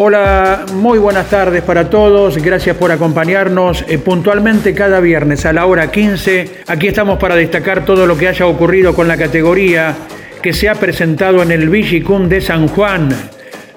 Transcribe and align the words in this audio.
Hola, 0.00 0.64
muy 0.74 0.96
buenas 1.00 1.28
tardes 1.28 1.60
para 1.64 1.90
todos. 1.90 2.36
Gracias 2.36 2.76
por 2.76 2.92
acompañarnos 2.92 3.84
eh, 3.88 3.98
puntualmente 3.98 4.72
cada 4.72 5.00
viernes 5.00 5.44
a 5.44 5.52
la 5.52 5.66
hora 5.66 5.90
15. 5.90 6.62
Aquí 6.68 6.86
estamos 6.86 7.18
para 7.18 7.34
destacar 7.34 7.84
todo 7.84 8.06
lo 8.06 8.16
que 8.16 8.28
haya 8.28 8.46
ocurrido 8.46 8.94
con 8.94 9.08
la 9.08 9.16
categoría 9.16 9.96
que 10.40 10.52
se 10.52 10.68
ha 10.68 10.76
presentado 10.76 11.42
en 11.42 11.50
el 11.50 11.68
Vigicum 11.68 12.28
de 12.28 12.40
San 12.40 12.68
Juan. 12.68 13.08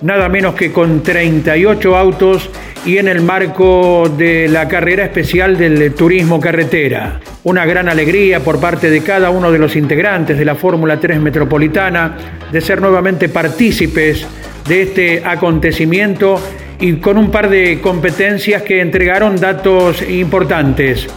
Nada 0.01 0.29
menos 0.29 0.53
que 0.53 0.71
con 0.71 1.01
38 1.01 1.97
autos 1.97 2.51
y 2.85 2.99
en 2.99 3.07
el 3.07 3.21
marco 3.21 4.07
de 4.15 4.47
la 4.47 4.67
carrera 4.67 5.05
especial 5.05 5.57
del 5.57 5.95
turismo 5.95 6.39
carretera. 6.39 7.19
Una 7.45 7.65
gran 7.65 7.89
alegría 7.89 8.41
por 8.41 8.59
parte 8.59 8.91
de 8.91 9.01
cada 9.01 9.31
uno 9.31 9.51
de 9.51 9.57
los 9.57 9.75
integrantes 9.75 10.37
de 10.37 10.45
la 10.45 10.53
Fórmula 10.53 10.99
3 10.99 11.19
Metropolitana 11.19 12.15
de 12.51 12.61
ser 12.61 12.79
nuevamente 12.79 13.27
partícipes 13.27 14.27
de 14.67 14.81
este 14.83 15.23
acontecimiento 15.25 16.41
y 16.79 16.93
con 16.93 17.17
un 17.17 17.29
par 17.31 17.49
de 17.49 17.79
competencias 17.81 18.63
que 18.63 18.81
entregaron 18.81 19.35
datos 19.35 20.01
importantes, 20.01 21.07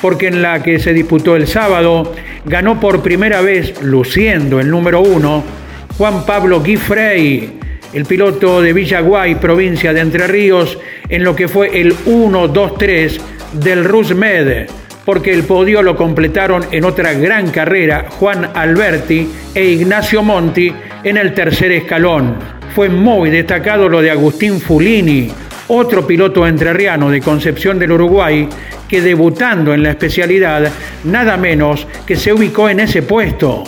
porque 0.00 0.28
en 0.28 0.42
la 0.42 0.62
que 0.62 0.78
se 0.78 0.92
disputó 0.92 1.36
el 1.36 1.46
sábado 1.46 2.14
ganó 2.46 2.80
por 2.80 3.02
primera 3.02 3.42
vez, 3.42 3.82
luciendo 3.82 4.60
el 4.60 4.70
número 4.70 5.00
uno, 5.00 5.44
Juan 5.98 6.24
Pablo 6.24 6.62
Guifrey, 6.62 7.58
el 7.92 8.04
piloto 8.06 8.62
de 8.62 8.72
Villaguay, 8.72 9.34
provincia 9.34 9.92
de 9.92 10.00
Entre 10.00 10.26
Ríos, 10.26 10.78
en 11.08 11.24
lo 11.24 11.36
que 11.36 11.48
fue 11.48 11.80
el 11.80 11.94
1-2-3 12.06 13.20
del 13.52 13.84
Rusmed, 13.84 14.68
porque 15.04 15.34
el 15.34 15.42
podio 15.42 15.82
lo 15.82 15.96
completaron 15.96 16.64
en 16.70 16.84
otra 16.84 17.12
gran 17.12 17.50
carrera 17.50 18.06
Juan 18.08 18.50
Alberti 18.54 19.28
e 19.54 19.64
Ignacio 19.64 20.22
Monti 20.22 20.72
en 21.04 21.16
el 21.16 21.34
tercer 21.34 21.72
escalón. 21.72 22.59
Fue 22.74 22.88
muy 22.88 23.30
destacado 23.30 23.88
lo 23.88 24.00
de 24.00 24.10
Agustín 24.10 24.60
Fulini, 24.60 25.30
otro 25.68 26.06
piloto 26.06 26.46
entrerriano 26.46 27.10
de 27.10 27.20
Concepción 27.20 27.78
del 27.78 27.92
Uruguay, 27.92 28.48
que 28.88 29.00
debutando 29.00 29.74
en 29.74 29.82
la 29.82 29.90
especialidad, 29.90 30.70
nada 31.04 31.36
menos 31.36 31.86
que 32.06 32.16
se 32.16 32.32
ubicó 32.32 32.68
en 32.68 32.80
ese 32.80 33.02
puesto, 33.02 33.64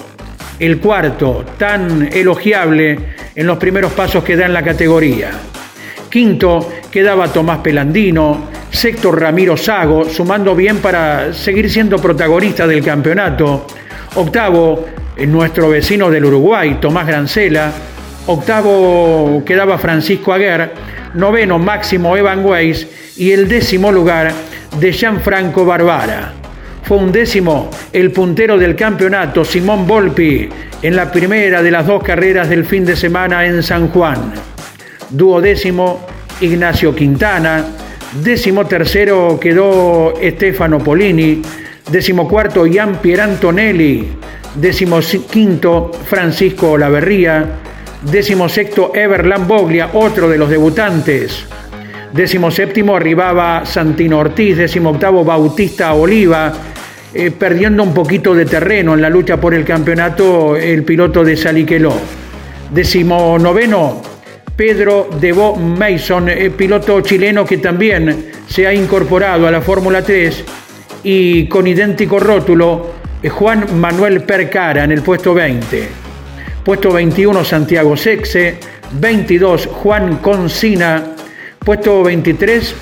el 0.59 0.79
cuarto, 0.79 1.45
tan 1.59 2.09
elogiable 2.13 2.99
en 3.35 3.47
los 3.47 3.59
primeros 3.59 3.93
pasos 3.93 4.23
que 4.23 4.37
da 4.37 4.47
en 4.47 4.53
la 4.53 4.63
categoría. 4.63 5.31
Quinto 6.09 6.69
quedaba 6.91 7.33
Tomás 7.33 7.59
Pelandino, 7.59 8.49
sexto 8.71 9.11
Ramiro 9.11 9.57
Sago, 9.57 10.09
sumando 10.09 10.55
bien 10.55 10.79
para 10.79 11.33
seguir 11.33 11.69
siendo 11.69 11.99
protagonista 11.99 12.67
del 12.67 12.85
campeonato. 12.85 13.67
Octavo, 14.15 14.87
nuestro 15.27 15.71
vecino 15.71 16.11
del 16.11 16.25
Uruguay, 16.27 16.79
Tomás 16.81 17.07
Grancela, 17.07 17.73
Octavo 18.27 19.43
quedaba 19.45 19.79
Francisco 19.79 20.33
Aguer, 20.33 20.71
noveno 21.15 21.59
Máximo 21.59 22.17
Evan 22.17 22.45
Weiss 22.45 22.87
y 23.17 23.33
el 23.33 23.49
décimo 23.49 23.91
lugar 23.91 24.33
de 24.79 24.93
Gianfranco 24.93 25.65
Barbara. 25.65 26.33
Fue 26.85 26.99
un 26.99 27.11
décimo 27.11 27.69
el 27.93 28.13
puntero 28.13 28.59
del 28.59 28.77
campeonato 28.77 29.45
Simón 29.45 29.87
Volpi 29.89 30.49
en 30.83 30.95
la 30.95 31.11
primera 31.11 31.63
de 31.63 31.71
las 31.73 31.87
dos 31.87 32.03
carreras 32.03 32.49
del 32.49 32.65
fin 32.65 32.85
de 32.85 32.95
semana 32.95 33.45
en 33.45 33.61
San 33.63 33.89
Juan. 33.89 34.33
Duodécimo 35.11 36.07
Ignacio 36.41 36.95
Quintana, 36.95 37.65
décimo 38.23 38.67
tercero 38.67 39.39
quedó 39.41 40.15
Stefano 40.23 40.79
Polini, 40.79 41.43
décimo 41.91 42.29
cuarto 42.29 42.67
Ian 42.67 42.97
Pierantonelli, 43.03 44.09
décimo 44.55 45.01
quinto 45.31 45.91
Francisco 46.07 46.73
Olaverría, 46.73 47.47
Décimo 48.03 48.49
sexto, 48.49 48.93
Everland 48.95 49.47
Boglia, 49.47 49.91
otro 49.93 50.29
de 50.29 50.37
los 50.37 50.51
debutantes. 50.51 51.47
Décimo 52.13 52.51
séptimo 52.51 52.97
arribaba 52.97 53.65
Santino 53.65 54.19
Ortiz. 54.19 54.57
Décimo 54.57 54.91
octavo, 54.91 55.25
Bautista 55.25 55.95
Oliva. 55.95 56.53
Eh, 57.15 57.31
perdiendo 57.31 57.83
un 57.83 57.95
poquito 57.95 58.35
de 58.35 58.47
terreno 58.47 58.95
en 58.95 59.03
la 59.03 59.11
lucha 59.11 59.39
por 59.39 59.55
el 59.55 59.65
campeonato 59.65 60.57
el 60.57 60.83
piloto 60.83 61.23
de 61.23 61.37
Saliqueló. 61.37 61.93
Décimo 62.71 63.39
noveno, 63.39 64.01
Pedro 64.57 65.11
Debo 65.21 65.55
Mason, 65.57 66.31
eh, 66.31 66.51
piloto 66.51 67.03
chileno 67.03 67.45
que 67.45 67.59
también 67.59 68.31
se 68.49 68.67
ha 68.67 68.73
incorporado 68.73 69.47
a 69.47 69.51
la 69.51 69.61
Fórmula 69.61 70.03
3 70.03 70.45
y 71.05 71.47
con 71.49 71.67
idéntico 71.67 72.19
rótulo, 72.19 72.93
eh, 73.23 73.29
Juan 73.29 73.79
Manuel 73.79 74.23
Percara 74.23 74.85
en 74.85 74.93
el 74.93 75.03
puesto 75.03 75.35
20. 75.35 76.02
Puesto 76.65 76.93
21 76.93 77.45
Santiago 77.45 77.97
Sexe, 77.97 78.59
22 78.93 79.67
Juan 79.67 80.19
Concina, 80.19 81.03
puesto 81.59 82.05
23 82.05 82.75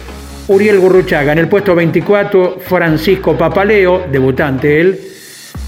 Uriel 0.49 0.81
Gurruchaga, 0.81 1.33
en 1.33 1.39
el 1.39 1.49
puesto 1.49 1.75
24 1.75 2.59
Francisco 2.61 3.39
Papaleo, 3.39 4.07
debutante 4.13 4.81
él, 4.81 5.01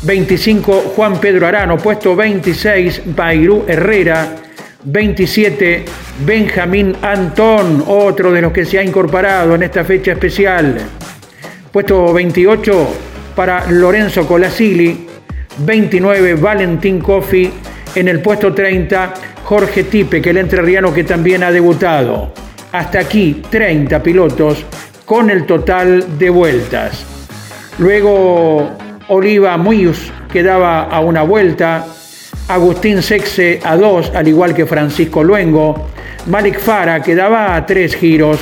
25 0.03 0.93
Juan 0.95 1.21
Pedro 1.21 1.47
Arano, 1.47 1.79
puesto 1.79 2.15
26 2.15 3.03
Bairú 3.17 3.65
Herrera, 3.67 4.37
27 4.85 5.85
Benjamín 6.27 6.95
Antón, 7.01 7.83
otro 7.87 8.31
de 8.31 8.43
los 8.43 8.53
que 8.53 8.67
se 8.67 8.79
ha 8.79 8.85
incorporado 8.85 9.55
en 9.55 9.63
esta 9.63 9.85
fecha 9.85 10.13
especial. 10.13 10.77
Puesto 11.71 12.13
28 12.13 12.89
para 13.35 13.71
Lorenzo 13.71 14.27
Colasili, 14.27 15.07
29 15.59 16.35
Valentín 16.35 17.01
Cofi, 17.01 17.51
en 17.95 18.09
el 18.09 18.21
puesto 18.21 18.53
30, 18.53 19.15
Jorge 19.45 19.85
Tipe, 19.85 20.23
que 20.23 20.31
el 20.31 20.39
entrerriano 20.39 20.93
que 20.93 21.05
también 21.05 21.43
ha 21.43 21.51
debutado. 21.51 22.33
Hasta 22.73 23.01
aquí, 23.01 23.43
30 23.51 24.03
pilotos 24.03 24.65
con 25.05 25.31
el 25.31 25.45
total 25.45 26.19
de 26.19 26.31
vueltas. 26.31 27.05
Luego, 27.79 28.71
Oliva 29.09 29.57
Muiz 29.57 30.11
quedaba 30.33 30.85
a 30.85 31.01
una 31.01 31.23
vuelta. 31.23 31.87
Agustín 32.49 33.03
Sexe 33.03 33.61
a 33.63 33.77
dos, 33.77 34.11
al 34.15 34.27
igual 34.29 34.55
que 34.55 34.67
Francisco 34.67 35.23
Luengo. 35.23 35.89
Malik 36.27 36.59
Fara 36.59 37.03
quedaba 37.03 37.55
a 37.55 37.67
tres 37.67 37.95
giros. 37.97 38.39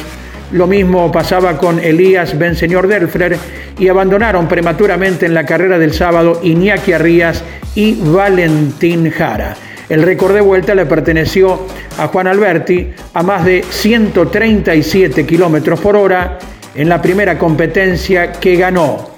Lo 0.52 0.66
mismo 0.66 1.12
pasaba 1.12 1.56
con 1.56 1.78
Elías 1.78 2.36
Benseñor 2.36 2.88
Delfler 2.88 3.36
y 3.78 3.88
abandonaron 3.88 4.48
prematuramente 4.48 5.26
en 5.26 5.34
la 5.34 5.46
carrera 5.46 5.78
del 5.78 5.94
sábado 5.94 6.40
Iñaki 6.42 6.92
Arrías 6.92 7.44
y 7.76 7.94
Valentín 7.94 9.10
Jara. 9.10 9.56
El 9.88 10.02
récord 10.02 10.34
de 10.34 10.40
vuelta 10.40 10.74
le 10.74 10.86
perteneció 10.86 11.66
a 11.98 12.08
Juan 12.08 12.26
Alberti 12.26 12.90
a 13.14 13.22
más 13.22 13.44
de 13.44 13.64
137 13.68 15.24
kilómetros 15.24 15.80
por 15.80 15.96
hora 15.96 16.38
en 16.74 16.88
la 16.88 17.00
primera 17.00 17.38
competencia 17.38 18.32
que 18.32 18.56
ganó 18.56 19.10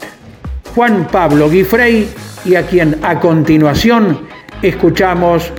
Juan 0.75 1.07
Pablo 1.11 1.49
Guifrey 1.49 2.09
y 2.45 2.55
a 2.57 2.67
quien 2.67 2.99
a 3.03 3.21
continuación 3.21 4.27
escuchamos 4.63 5.51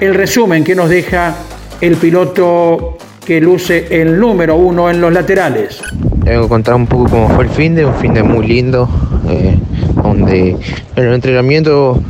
el 0.00 0.14
resumen 0.14 0.64
que 0.64 0.74
nos 0.74 0.88
deja 0.88 1.34
el 1.80 1.96
piloto 1.96 2.98
que 3.30 3.40
luce 3.40 3.86
el 4.02 4.18
número 4.18 4.56
uno 4.56 4.90
en 4.90 5.00
los 5.00 5.12
laterales. 5.12 5.80
Tengo 6.24 6.42
que 6.42 6.48
contar 6.48 6.74
un 6.74 6.88
poco 6.88 7.08
cómo 7.08 7.28
fue 7.28 7.44
el 7.44 7.50
fin 7.50 7.76
de, 7.76 7.84
un 7.84 7.94
fin 7.94 8.12
de 8.12 8.24
muy 8.24 8.44
lindo, 8.44 8.88
eh, 9.28 9.56
donde 10.02 10.56
en 10.96 11.04
el 11.04 11.14
entrenamiento 11.14 12.02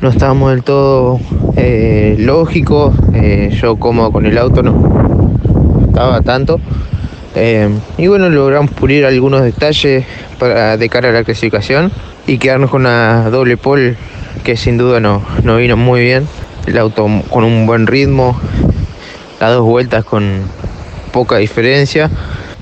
no 0.00 0.08
estábamos 0.08 0.50
del 0.50 0.62
todo 0.62 1.20
eh, 1.56 2.16
lógicos, 2.18 2.94
eh, 3.12 3.50
yo 3.60 3.76
cómodo 3.76 4.12
con 4.12 4.24
el 4.24 4.38
auto 4.38 4.62
no 4.62 5.84
estaba 5.88 6.22
tanto. 6.22 6.58
Eh, 7.34 7.68
y 7.98 8.06
bueno, 8.06 8.30
logramos 8.30 8.70
pulir 8.70 9.04
algunos 9.04 9.42
detalles 9.42 10.06
para, 10.38 10.78
de 10.78 10.88
cara 10.88 11.10
a 11.10 11.12
la 11.12 11.22
clasificación 11.22 11.92
y 12.26 12.38
quedarnos 12.38 12.70
con 12.70 12.80
una 12.80 13.28
doble 13.28 13.58
pole 13.58 13.96
que 14.42 14.56
sin 14.56 14.78
duda 14.78 15.00
no, 15.00 15.22
no 15.44 15.58
vino 15.58 15.76
muy 15.76 16.00
bien. 16.00 16.26
El 16.66 16.78
auto 16.78 17.06
con 17.28 17.44
un 17.44 17.66
buen 17.66 17.86
ritmo, 17.86 18.40
las 19.38 19.50
dos 19.50 19.66
vueltas 19.66 20.02
con 20.04 20.61
poca 21.12 21.36
diferencia. 21.36 22.10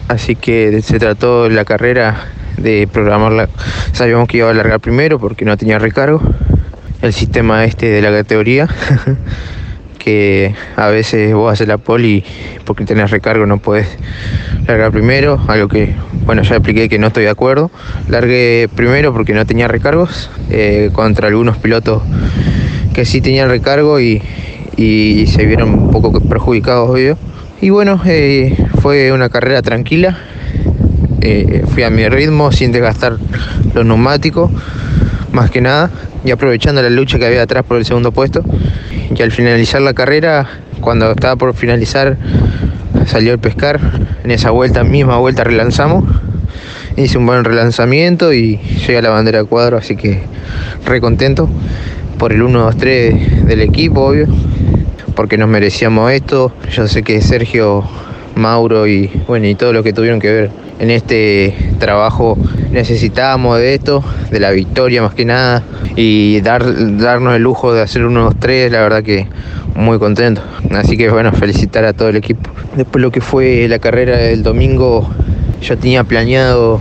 Así 0.09 0.35
que 0.37 0.83
se 0.83 0.99
trató 0.99 1.49
la 1.49 1.65
carrera 1.65 2.27
de 2.57 2.89
programarla. 2.93 3.49
Sabíamos 3.93 4.29
que 4.29 4.39
iba 4.39 4.51
a 4.51 4.55
largar 4.55 4.81
primero 4.81 5.19
porque 5.19 5.45
no 5.45 5.57
tenía 5.57 5.79
recargo 5.79 6.21
el 7.01 7.13
sistema 7.13 7.65
este 7.65 7.87
de 7.87 8.03
la 8.03 8.11
categoría. 8.11 8.69
que 10.01 10.55
a 10.77 10.89
veces 10.89 11.33
vos 11.35 11.53
haces 11.53 11.69
la 11.69 11.77
poli 11.77 12.25
porque 12.65 12.85
tenés 12.85 13.11
recargo 13.11 13.45
no 13.47 13.59
puedes 13.59 13.87
largar 14.67 14.91
primero, 14.91 15.39
algo 15.47 15.69
que, 15.69 15.95
bueno, 16.25 16.43
ya 16.43 16.57
expliqué 16.57 16.89
que 16.89 16.99
no 16.99 17.09
estoy 17.09 17.25
de 17.25 17.31
acuerdo. 17.31 17.71
Largué 18.09 18.69
primero 18.75 19.13
porque 19.13 19.35
no 19.35 19.47
tenía 19.47 19.69
recargos 19.69 20.31
eh, 20.51 20.91
contra 20.93 21.29
algunos 21.29 21.59
pilotos 21.59 22.03
que 22.95 23.05
sí 23.05 23.21
tenían 23.21 23.49
recargo 23.49 24.01
y, 24.01 24.23
se 24.77 25.45
vieron 25.45 25.75
un 25.75 25.91
poco 25.91 26.19
perjudicados, 26.21 26.89
obvio. 26.89 27.19
Y 27.63 27.69
bueno, 27.69 28.01
eh, 28.07 28.57
fue 28.81 29.13
una 29.13 29.29
carrera 29.29 29.61
tranquila. 29.61 30.17
Eh, 31.21 31.63
fui 31.69 31.83
a 31.83 31.91
mi 31.91 32.09
ritmo 32.09 32.53
sin 32.53 32.73
desgastar 32.73 33.19
los 33.75 33.85
neumáticos, 33.85 34.51
más 35.33 35.51
que 35.51 35.61
nada, 35.61 35.91
y 36.25 36.31
aprovechando 36.31 36.83
la 36.83 36.89
lucha 36.89 37.19
que 37.19 37.27
había 37.27 37.43
atrás 37.43 37.63
por 37.65 37.77
el 37.77 37.85
segundo 37.85 38.13
puesto. 38.13 38.43
Y 39.15 39.21
al 39.21 39.31
finalizar 39.31 39.83
la 39.83 39.93
carrera, 39.93 40.49
cuando 40.81 41.11
estaba 41.11 41.37
por 41.37 41.55
finalizar, 41.55 42.17
salió 43.05 43.33
el 43.33 43.39
pescar. 43.39 43.79
En 44.25 44.31
esa 44.31 44.51
vuelta, 44.53 44.83
misma 44.83 45.19
vuelta, 45.19 45.45
relanzamos. 45.45 46.05
Hice 46.97 47.19
un 47.19 47.27
buen 47.27 47.45
relanzamiento 47.45 48.33
y 48.33 48.57
llegué 48.57 48.99
a 48.99 49.03
la 49.03 49.11
bandera 49.11 49.41
de 49.41 49.45
cuadro, 49.45 49.77
así 49.77 49.97
que 49.97 50.23
re 50.87 51.01
contento 51.03 51.49
por 52.19 52.33
el 52.33 52.43
1-2-3 52.43 53.45
del 53.45 53.61
equipo, 53.61 54.01
obvio, 54.01 54.29
porque 55.21 55.37
nos 55.37 55.51
merecíamos 55.51 56.11
esto. 56.13 56.51
Yo 56.73 56.89
sé 56.89 57.03
que 57.03 57.21
Sergio, 57.21 57.85
Mauro 58.37 58.87
y 58.87 59.11
bueno 59.29 59.47
y 59.49 59.55
todos 59.55 59.75
los 59.75 59.85
que 59.85 59.93
tuvieron 59.93 60.19
que 60.19 60.33
ver 60.33 60.51
en 60.79 60.91
este 60.91 61.55
trabajo 61.79 62.39
necesitábamos 62.71 63.59
de 63.59 63.75
esto, 63.75 64.03
de 64.31 64.41
la 64.41 64.51
victoria 64.51 65.03
más 65.03 65.13
que 65.13 65.27
nada, 65.27 65.63
y 65.95 66.41
dar, 66.41 66.65
darnos 66.97 67.37
el 67.37 67.43
lujo 67.43 67.75
de 67.75 67.83
hacer 67.83 68.07
unos 68.07 68.35
tres, 68.41 68.73
la 68.73 68.81
verdad 68.81 69.03
que 69.03 69.27
muy 69.75 69.99
contento. 69.99 70.41
Así 70.71 70.97
que 70.97 71.11
bueno, 71.11 71.33
felicitar 71.33 71.85
a 71.85 71.93
todo 71.93 72.09
el 72.09 72.17
equipo. 72.17 72.49
Después 72.75 73.03
lo 73.03 73.11
que 73.11 73.21
fue 73.21 73.69
la 73.69 73.79
carrera 73.79 74.17
del 74.17 74.43
domingo, 74.43 75.11
yo 75.61 75.77
tenía 75.77 76.03
planeado 76.03 76.81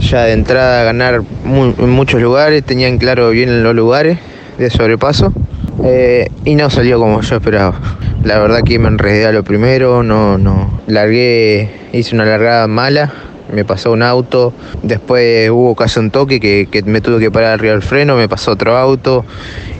ya 0.00 0.22
de 0.22 0.32
entrada 0.32 0.82
ganar 0.84 1.20
en 1.44 1.90
muchos 1.90 2.22
lugares, 2.22 2.64
tenían 2.64 2.96
claro 2.96 3.28
bien 3.28 3.62
los 3.62 3.74
lugares 3.74 4.18
de 4.56 4.70
sobrepaso. 4.70 5.34
Eh, 5.84 6.30
y 6.46 6.54
no 6.54 6.70
salió 6.70 6.98
como 6.98 7.20
yo 7.20 7.36
esperaba. 7.36 7.78
La 8.24 8.38
verdad 8.38 8.62
que 8.64 8.78
me 8.78 8.88
enredé 8.88 9.26
a 9.26 9.32
lo 9.32 9.44
primero, 9.44 10.02
no, 10.02 10.38
no. 10.38 10.80
Largué, 10.86 11.70
hice 11.92 12.14
una 12.14 12.24
largada 12.24 12.66
mala, 12.66 13.12
me 13.52 13.66
pasó 13.66 13.92
un 13.92 14.02
auto, 14.02 14.54
después 14.82 15.50
hubo 15.50 15.74
casi 15.74 16.00
un 16.00 16.10
toque 16.10 16.40
que, 16.40 16.82
me 16.86 17.02
tuve 17.02 17.20
que 17.20 17.30
parar 17.30 17.52
arriba 17.52 17.74
del 17.74 17.82
freno, 17.82 18.16
me 18.16 18.28
pasó 18.28 18.52
otro 18.52 18.78
auto 18.78 19.26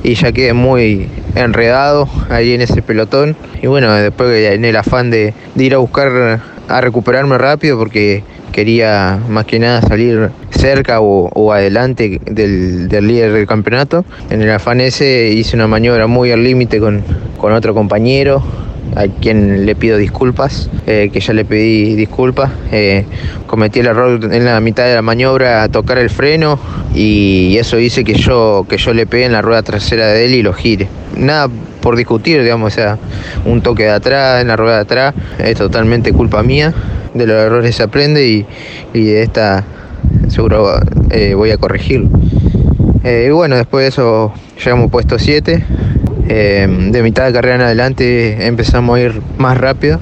y 0.03 0.15
ya 0.15 0.33
quedé 0.33 0.53
muy 0.53 1.09
enredado 1.37 2.07
ahí 2.29 2.53
en 2.53 2.61
ese 2.61 2.83
pelotón. 2.83 3.35
Y 3.63 3.67
bueno, 3.67 3.91
después 3.95 4.31
en 4.53 4.67
el 4.67 4.77
afán 4.77 5.11
de, 5.11 5.33
ir 5.57 5.75
a 5.75 5.79
buscar 5.79 6.41
a 6.69 6.81
recuperarme 6.83 7.39
rápido 7.39 7.79
porque 7.79 8.23
quería 8.55 9.19
más 9.29 9.47
que 9.47 9.59
nada 9.59 9.83
salir 9.83 10.31
cerca 10.51 11.01
o, 11.01 11.53
adelante 11.53 12.21
del, 12.25 12.89
líder 12.89 13.33
del 13.33 13.49
campeonato. 13.49 14.05
En 14.31 14.43
el 14.43 14.51
afán 14.53 14.81
ese 14.81 15.31
hice 15.35 15.57
una 15.57 15.67
maniobra 15.67 16.07
muy 16.07 16.31
al 16.31 16.45
límite 16.45 16.79
con, 16.79 17.03
con 17.37 17.53
otro 17.53 17.75
compañero 17.75 18.45
a 18.95 19.09
quien 19.09 19.67
le 19.67 19.75
pido 19.75 19.99
disculpas, 19.99 20.71
eh, 20.87 21.11
que 21.13 21.19
ya 21.19 21.33
le 21.33 21.45
pedí 21.45 21.97
disculpas. 21.97 22.53
Eh, 22.71 23.05
cometí 23.49 23.81
el 23.81 23.87
error 23.87 24.21
en 24.33 24.45
la 24.45 24.61
mitad 24.61 24.85
de 24.85 24.95
la 24.95 25.03
maniobra 25.03 25.65
a 25.65 25.69
tocar 25.69 25.99
el 25.99 26.09
freno 26.09 26.61
y 26.95 27.57
eso 27.59 27.81
hice 27.81 28.05
que 28.05 28.15
yo, 28.15 28.67
que 28.69 28.77
yo 28.77 28.95
le 28.95 29.07
pegue 29.07 29.25
en 29.25 29.33
la 29.33 29.43
rueda 29.43 29.65
trasera 29.65 30.07
de 30.07 30.27
él 30.27 30.35
y 30.35 30.43
lo 30.45 30.53
gire. 30.53 30.87
Nada 31.17 31.49
por 31.81 31.97
discutir, 31.97 32.41
digamos, 32.41 32.73
o 32.73 32.75
sea, 32.77 32.99
un 33.45 33.63
toque 33.63 33.83
de 33.83 33.91
atrás, 33.91 34.43
en 34.43 34.49
la 34.49 34.57
rueda 34.57 34.77
de 34.77 34.83
atrás, 34.83 35.15
es 35.39 35.59
totalmente 35.59 36.13
culpa 36.13 36.45
mía. 36.45 36.73
De 37.15 37.27
los 37.27 37.37
errores 37.37 37.77
se 37.77 37.83
aprende 37.83 38.27
y, 38.27 38.47
de 38.93 39.23
esta 39.23 39.65
seguro 40.29 40.81
eh, 41.11 41.35
voy 41.35 41.51
a 41.51 41.57
corregirlo. 41.57 42.11
y 43.05 43.31
bueno, 43.31 43.57
después 43.57 43.85
de 43.85 43.89
eso 43.89 44.33
llegamos 44.63 44.91
puesto 44.91 45.19
7 45.19 45.65
eh, 46.29 46.67
de 46.91 47.03
mitad 47.03 47.27
de 47.27 47.33
carrera 47.35 47.57
en 47.57 47.61
adelante 47.61 48.47
empezamos 48.47 48.97
a 48.97 49.01
ir 49.01 49.21
más 49.39 49.59
rápido. 49.59 50.01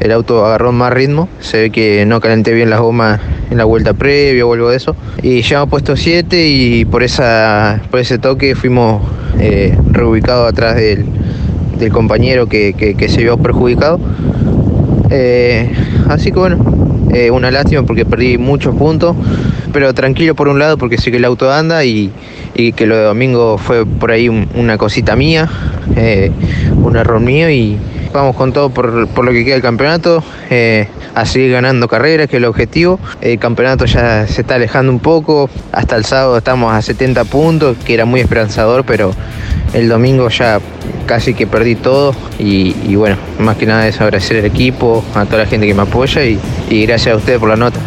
El 0.00 0.10
auto 0.10 0.44
agarró 0.44 0.72
más 0.72 0.92
ritmo. 0.92 1.28
Se 1.40 1.62
ve 1.62 1.70
que 1.70 2.04
no 2.06 2.20
calenté 2.20 2.52
bien 2.52 2.70
las 2.70 2.80
gomas 2.80 3.20
en 3.50 3.56
la 3.56 3.64
vuelta 3.64 3.94
previa 3.94 4.44
o 4.44 4.52
algo 4.52 4.70
de 4.70 4.76
eso. 4.76 4.96
Y 5.22 5.42
hemos 5.52 5.68
puesto 5.68 5.96
7 5.96 6.48
y 6.48 6.84
por, 6.84 7.02
esa, 7.02 7.80
por 7.90 8.00
ese 8.00 8.18
toque 8.18 8.56
fuimos 8.56 9.02
eh, 9.38 9.76
reubicados 9.90 10.50
atrás 10.50 10.76
del, 10.76 11.06
compañero 11.92 12.46
que, 12.46 12.96
se 13.08 13.22
vio 13.22 13.36
perjudicado. 13.36 14.00
Eh, 16.04 16.12
así 16.12 16.32
que 16.32 16.38
bueno, 16.38 16.58
una 17.32 17.50
lástima 17.50 17.82
porque 17.84 18.04
perdí 18.04 18.38
muchos 18.38 18.74
puntos, 18.74 19.14
pero 19.72 19.94
tranquilo 19.94 20.34
por 20.34 20.48
un 20.48 20.58
lado 20.58 20.78
porque 20.78 20.98
sé 20.98 21.10
que 21.10 21.18
el 21.18 21.24
auto 21.24 21.52
anda 21.52 21.84
y, 21.84 22.10
y 22.54 22.72
que 22.72 22.86
lo 22.86 22.96
de 22.96 23.02
domingo 23.04 23.58
fue 23.58 23.86
por 23.86 24.10
ahí 24.10 24.28
una 24.28 24.78
cosita 24.78 25.16
mía, 25.16 25.48
eh, 25.96 26.30
un 26.76 26.96
error 26.96 27.20
mío 27.20 27.50
y 27.50 27.78
vamos 28.14 28.36
con 28.36 28.52
todo 28.52 28.70
por, 28.70 28.86
lo 28.92 29.32
que 29.32 29.44
queda 29.44 29.56
el 29.56 29.62
campeonato, 29.62 30.22
eh, 30.48 30.88
a 31.14 31.26
seguir 31.26 31.50
ganando 31.50 31.88
carreras, 31.88 32.28
que 32.28 32.36
es 32.36 32.42
el 32.42 32.46
objetivo. 32.46 33.00
El 33.20 33.38
campeonato 33.38 33.84
ya 33.86 34.26
se 34.26 34.40
está 34.40 34.54
alejando 34.54 34.92
un 34.92 35.00
poco, 35.00 35.50
hasta 35.72 35.96
el 35.96 36.04
sábado 36.04 36.38
estamos 36.38 36.72
a 36.72 36.80
70 36.80 37.24
puntos, 37.24 37.76
que 37.84 37.92
era 37.92 38.04
muy 38.04 38.20
esperanzador, 38.20 38.84
pero 38.84 39.12
el 39.72 39.88
domingo 39.88 40.28
ya 40.28 40.60
casi 41.06 41.34
que 41.34 41.46
perdí 41.46 41.74
todo 41.74 42.14
y, 42.38 42.94
bueno, 42.94 43.16
más 43.40 43.56
que 43.56 43.66
nada 43.66 43.86
es 43.88 44.00
agradecer 44.00 44.38
al 44.38 44.44
equipo, 44.44 45.04
a 45.14 45.24
toda 45.24 45.38
la 45.38 45.46
gente 45.46 45.66
que 45.66 45.74
me 45.74 45.82
apoya 45.82 46.24
y, 46.24 46.38
y 46.70 46.86
gracias 46.86 47.14
a 47.14 47.18
ustedes 47.18 47.40
por 47.40 47.48
la 47.48 47.56
nota. 47.56 47.80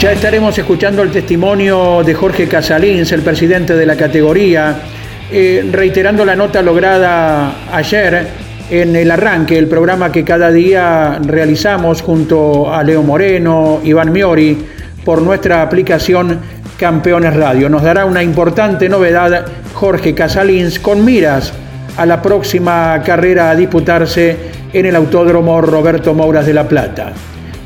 Ya 0.00 0.12
estaremos 0.12 0.58
escuchando 0.58 1.02
el 1.02 1.10
testimonio 1.10 2.02
de 2.04 2.12
Jorge 2.12 2.48
Casalins, 2.48 3.12
el 3.12 3.22
presidente 3.22 3.74
de 3.74 3.86
la 3.86 3.96
categoría, 3.96 4.82
eh, 5.30 5.68
reiterando 5.72 6.24
la 6.24 6.36
nota 6.36 6.62
lograda 6.62 7.68
ayer 7.72 8.26
en 8.70 8.96
el 8.96 9.10
arranque, 9.10 9.58
el 9.58 9.68
programa 9.68 10.10
que 10.10 10.24
cada 10.24 10.50
día 10.50 11.20
realizamos 11.24 12.02
junto 12.02 12.72
a 12.72 12.82
Leo 12.82 13.02
Moreno, 13.02 13.80
Iván 13.84 14.12
Miori, 14.12 14.58
por 15.04 15.22
nuestra 15.22 15.62
aplicación 15.62 16.38
Campeones 16.76 17.34
Radio. 17.34 17.68
Nos 17.68 17.82
dará 17.82 18.04
una 18.04 18.22
importante 18.22 18.88
novedad 18.88 19.46
Jorge 19.74 20.14
Casalins 20.14 20.78
con 20.78 21.04
miras 21.04 21.52
a 21.96 22.04
la 22.04 22.20
próxima 22.20 23.00
carrera 23.04 23.50
a 23.50 23.54
disputarse 23.54 24.36
en 24.72 24.86
el 24.86 24.96
Autódromo 24.96 25.60
Roberto 25.60 26.12
Mouras 26.12 26.44
de 26.44 26.52
La 26.52 26.68
Plata 26.68 27.12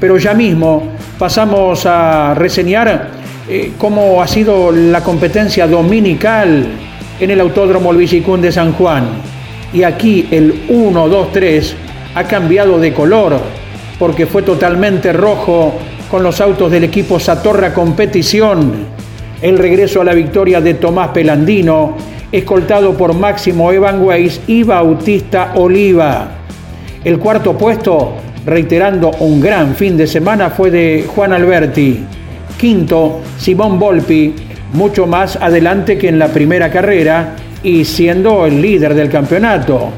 pero 0.01 0.17
ya 0.17 0.33
mismo 0.35 0.95
pasamos 1.19 1.85
a 1.85 2.35
reseñar 2.35 3.09
eh, 3.49 3.73
cómo 3.77 4.23
ha 4.23 4.27
sido 4.27 4.73
la 4.73 5.03
competencia 5.03 5.67
dominical 5.67 6.67
en 7.21 7.31
el 7.31 7.41
Autódromo 7.41 7.93
Luis 7.93 8.11
de 8.11 8.53
San 8.53 8.73
Juan. 8.73 9.09
Y 9.73 9.83
aquí 9.83 10.27
el 10.31 10.65
1, 10.69 11.09
2, 11.09 11.33
3 11.33 11.77
ha 12.15 12.25
cambiado 12.25 12.79
de 12.79 12.93
color 12.93 13.39
porque 13.99 14.27
fue 14.27 14.43
totalmente 14.43 15.13
rojo 15.13 15.75
con 16.11 16.23
los 16.23 16.41
autos 16.41 16.71
del 16.71 16.85
equipo 16.85 17.21
Satorra 17.21 17.73
Competición. 17.73 18.87
El 19.41 19.59
regreso 19.59 20.01
a 20.01 20.05
la 20.05 20.15
victoria 20.15 20.61
de 20.61 20.75
Tomás 20.75 21.09
Pelandino, 21.09 21.97
escoltado 22.33 22.95
por 22.95 23.15
Máximo 23.15 23.71
Evan 23.71 24.03
Weiss 24.03 24.41
y 24.47 24.63
Bautista 24.63 25.53
Oliva. 25.55 26.29
El 27.05 27.19
cuarto 27.19 27.57
puesto 27.57 28.15
reiterando 28.45 29.11
un 29.21 29.41
gran 29.41 29.75
fin 29.75 29.97
de 29.97 30.07
semana, 30.07 30.51
fue 30.51 30.71
de 30.71 31.07
Juan 31.15 31.33
Alberti. 31.33 32.01
Quinto, 32.59 33.21
Simón 33.39 33.79
Volpi, 33.79 34.35
mucho 34.73 35.07
más 35.07 35.37
adelante 35.37 35.99
que 35.99 36.09
en 36.09 36.19
la 36.19 36.29
primera 36.29 36.71
carrera 36.71 37.37
y 37.63 37.85
siendo 37.85 38.47
el 38.47 38.61
líder 38.61 38.95
del 38.95 39.11
campeonato. 39.11 39.91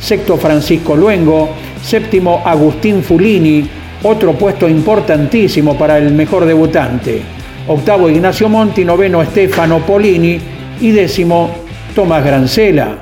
Sexto, 0.00 0.36
Francisco 0.36 0.96
Luengo. 0.96 1.50
Séptimo, 1.82 2.42
Agustín 2.44 3.02
Fulini, 3.02 3.68
otro 4.04 4.34
puesto 4.34 4.68
importantísimo 4.68 5.76
para 5.76 5.98
el 5.98 6.12
mejor 6.14 6.44
debutante. 6.44 7.22
Octavo, 7.66 8.08
Ignacio 8.08 8.48
Monti. 8.48 8.84
Noveno, 8.84 9.24
Stefano 9.24 9.80
Polini. 9.80 10.38
Y 10.80 10.90
décimo, 10.92 11.50
Tomás 11.94 12.24
Grancela. 12.24 12.98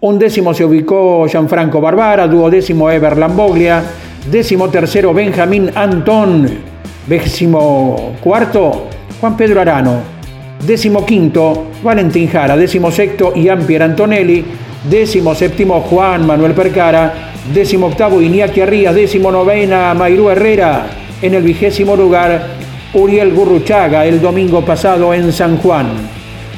Un 0.00 0.16
décimo 0.16 0.54
se 0.54 0.64
ubicó 0.64 1.26
Gianfranco 1.26 1.80
Barbara, 1.80 2.28
duodécimo 2.28 2.88
Ever 2.88 3.18
Lamboglia, 3.18 3.82
décimo 4.30 4.68
tercero 4.68 5.12
Benjamín 5.12 5.72
Antón, 5.74 6.48
décimo 7.08 8.14
cuarto 8.22 8.86
Juan 9.20 9.36
Pedro 9.36 9.60
Arano, 9.60 10.00
décimo 10.64 11.04
quinto 11.04 11.68
Valentín 11.82 12.28
Jara, 12.28 12.56
décimo 12.56 12.90
sexto 12.90 13.32
Ian 13.34 13.64
Pier 13.64 13.82
Antonelli, 13.82 14.44
décimo 14.88 15.34
séptimo 15.34 15.80
Juan 15.82 16.26
Manuel 16.26 16.52
Percara, 16.52 17.32
décimo 17.52 17.86
octavo 17.86 18.20
Iñaki 18.20 18.60
Arrías, 18.60 18.94
décimo 18.94 19.30
novena 19.30 19.94
Mayrú 19.94 20.28
Herrera, 20.30 20.86
en 21.22 21.34
el 21.34 21.42
vigésimo 21.42 21.96
lugar 21.96 22.46
Uriel 22.94 23.32
Gurruchaga 23.32 24.06
el 24.06 24.20
domingo 24.20 24.64
pasado 24.64 25.12
en 25.14 25.32
San 25.32 25.58
Juan. 25.58 25.88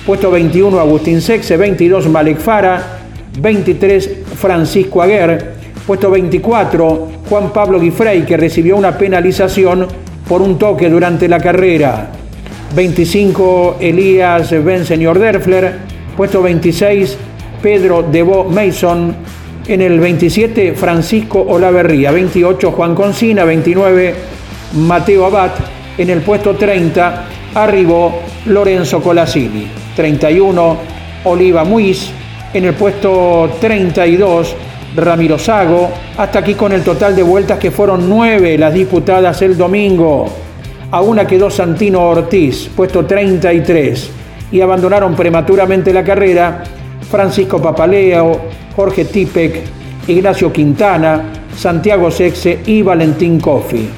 puesto 0.07 0.31
21 0.31 0.81
Agustín 0.81 1.21
Sexe, 1.21 1.57
22 1.57 2.09
Malek 2.09 2.39
Fara, 2.39 2.99
23 3.39 4.11
Francisco 4.37 5.03
Aguer, 5.03 5.55
puesto 5.87 6.11
24 6.11 7.09
Juan 7.29 7.53
Pablo 7.53 7.79
Guifrey, 7.79 8.23
que 8.23 8.37
recibió 8.37 8.77
una 8.77 8.97
penalización 8.97 9.87
por 10.29 10.43
un 10.43 10.59
toque 10.59 10.89
durante 10.89 11.29
la 11.29 11.39
carrera. 11.39 12.20
25 12.75 13.79
Elías 13.81 14.51
Ben 14.65 14.85
Señor 14.85 15.19
Derfler, 15.19 15.79
puesto 16.17 16.43
26 16.43 17.17
Pedro 17.61 18.03
Debo 18.03 18.45
Mason, 18.45 19.15
en 19.67 19.81
el 19.81 20.01
27 20.01 20.75
Francisco 20.75 21.41
Olaverría, 21.41 22.11
28 22.11 22.73
Juan 22.73 22.95
Concina, 22.95 23.45
29 23.45 24.15
Mateo 24.75 25.27
Abad, 25.27 25.51
en 25.99 26.11
el 26.11 26.23
puesto 26.23 26.57
30 26.57 27.27
arribó 27.55 28.21
Lorenzo 28.47 29.03
Colasini, 29.03 29.67
31 29.97 30.77
Oliva 31.25 31.65
Muiz, 31.65 32.11
en 32.55 32.65
el 32.65 32.75
puesto 32.75 33.51
32 33.61 34.57
Ramiro 34.97 35.39
Sago, 35.39 35.91
hasta 36.17 36.39
aquí 36.41 36.55
con 36.55 36.73
el 36.73 36.83
total 36.83 37.15
de 37.15 37.23
vueltas 37.23 37.59
que 37.59 37.71
fueron 37.71 38.09
9 38.09 38.59
las 38.59 38.73
disputadas 38.73 39.43
el 39.43 39.57
domingo. 39.57 40.50
A 40.93 41.03
una 41.03 41.25
quedó 41.25 41.51
Santino 41.51 42.03
Ortiz, 42.09 42.69
puesto 42.75 43.07
33, 43.07 44.11
y 44.51 44.61
abandonaron 44.61 45.15
prematuramente 45.15 45.93
la 45.93 46.03
carrera 46.03 46.65
Francisco 47.09 47.63
Papaleo, 47.63 48.41
Jorge 48.75 49.05
Tipek, 49.05 49.63
Ignacio 50.09 50.53
Quintana, 50.53 51.31
Santiago 51.57 52.11
Sexe 52.11 52.61
y 52.67 52.83
Valentín 52.83 53.39
Coffi. 53.39 53.89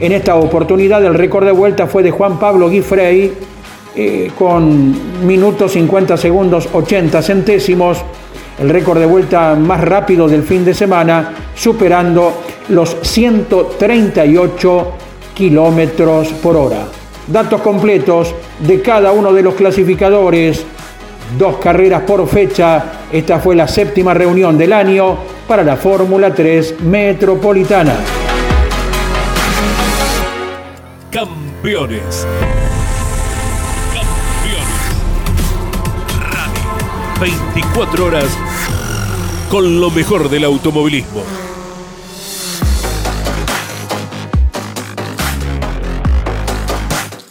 En 0.00 0.10
esta 0.10 0.34
oportunidad 0.34 1.04
el 1.04 1.14
récord 1.14 1.46
de 1.46 1.52
vuelta 1.52 1.86
fue 1.86 2.02
de 2.02 2.10
Juan 2.10 2.40
Pablo 2.40 2.68
Guifrey 2.68 3.32
eh, 3.94 4.32
con 4.36 5.24
minutos 5.24 5.72
50 5.72 6.16
segundos 6.16 6.68
80 6.72 7.22
centésimos, 7.22 7.98
el 8.58 8.68
récord 8.68 8.98
de 8.98 9.06
vuelta 9.06 9.54
más 9.54 9.80
rápido 9.80 10.26
del 10.26 10.42
fin 10.42 10.64
de 10.64 10.74
semana, 10.74 11.34
superando 11.54 12.32
los 12.68 12.96
138 13.02 14.92
kilómetros 15.34 16.28
por 16.28 16.56
hora. 16.56 16.86
Datos 17.26 17.60
completos 17.60 18.34
de 18.60 18.82
cada 18.82 19.12
uno 19.12 19.32
de 19.32 19.42
los 19.42 19.54
clasificadores. 19.54 20.64
Dos 21.38 21.56
carreras 21.56 22.02
por 22.02 22.26
fecha. 22.28 22.84
Esta 23.10 23.38
fue 23.38 23.54
la 23.54 23.68
séptima 23.68 24.12
reunión 24.12 24.58
del 24.58 24.72
año 24.72 25.18
para 25.46 25.62
la 25.62 25.76
Fórmula 25.76 26.34
3 26.34 26.80
Metropolitana. 26.82 27.96
Campeones. 31.10 32.26
Campeones. 33.94 34.66
Radio. 36.30 37.42
24 37.54 38.06
horas 38.06 38.38
con 39.50 39.80
lo 39.80 39.90
mejor 39.90 40.30
del 40.30 40.44
automovilismo. 40.44 41.41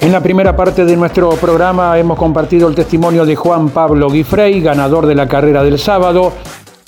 En 0.02 0.12
la 0.12 0.20
primera 0.20 0.56
parte 0.56 0.84
de 0.84 0.98
nuestro 0.98 1.30
programa 1.36 1.98
hemos 2.00 2.18
compartido 2.18 2.68
el 2.68 2.74
testimonio 2.74 3.24
de 3.24 3.36
Juan 3.36 3.70
Pablo 3.70 4.10
Guifrey, 4.10 4.60
ganador 4.60 5.06
de 5.06 5.14
la 5.14 5.28
carrera 5.28 5.64
del 5.64 5.78
sábado, 5.78 6.34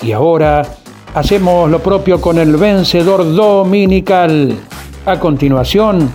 y 0.01 0.13
ahora 0.13 0.63
hacemos 1.13 1.69
lo 1.69 1.77
propio 1.77 2.19
con 2.19 2.39
el 2.39 2.57
vencedor 2.57 3.35
dominical. 3.35 4.57
A 5.05 5.19
continuación, 5.19 6.11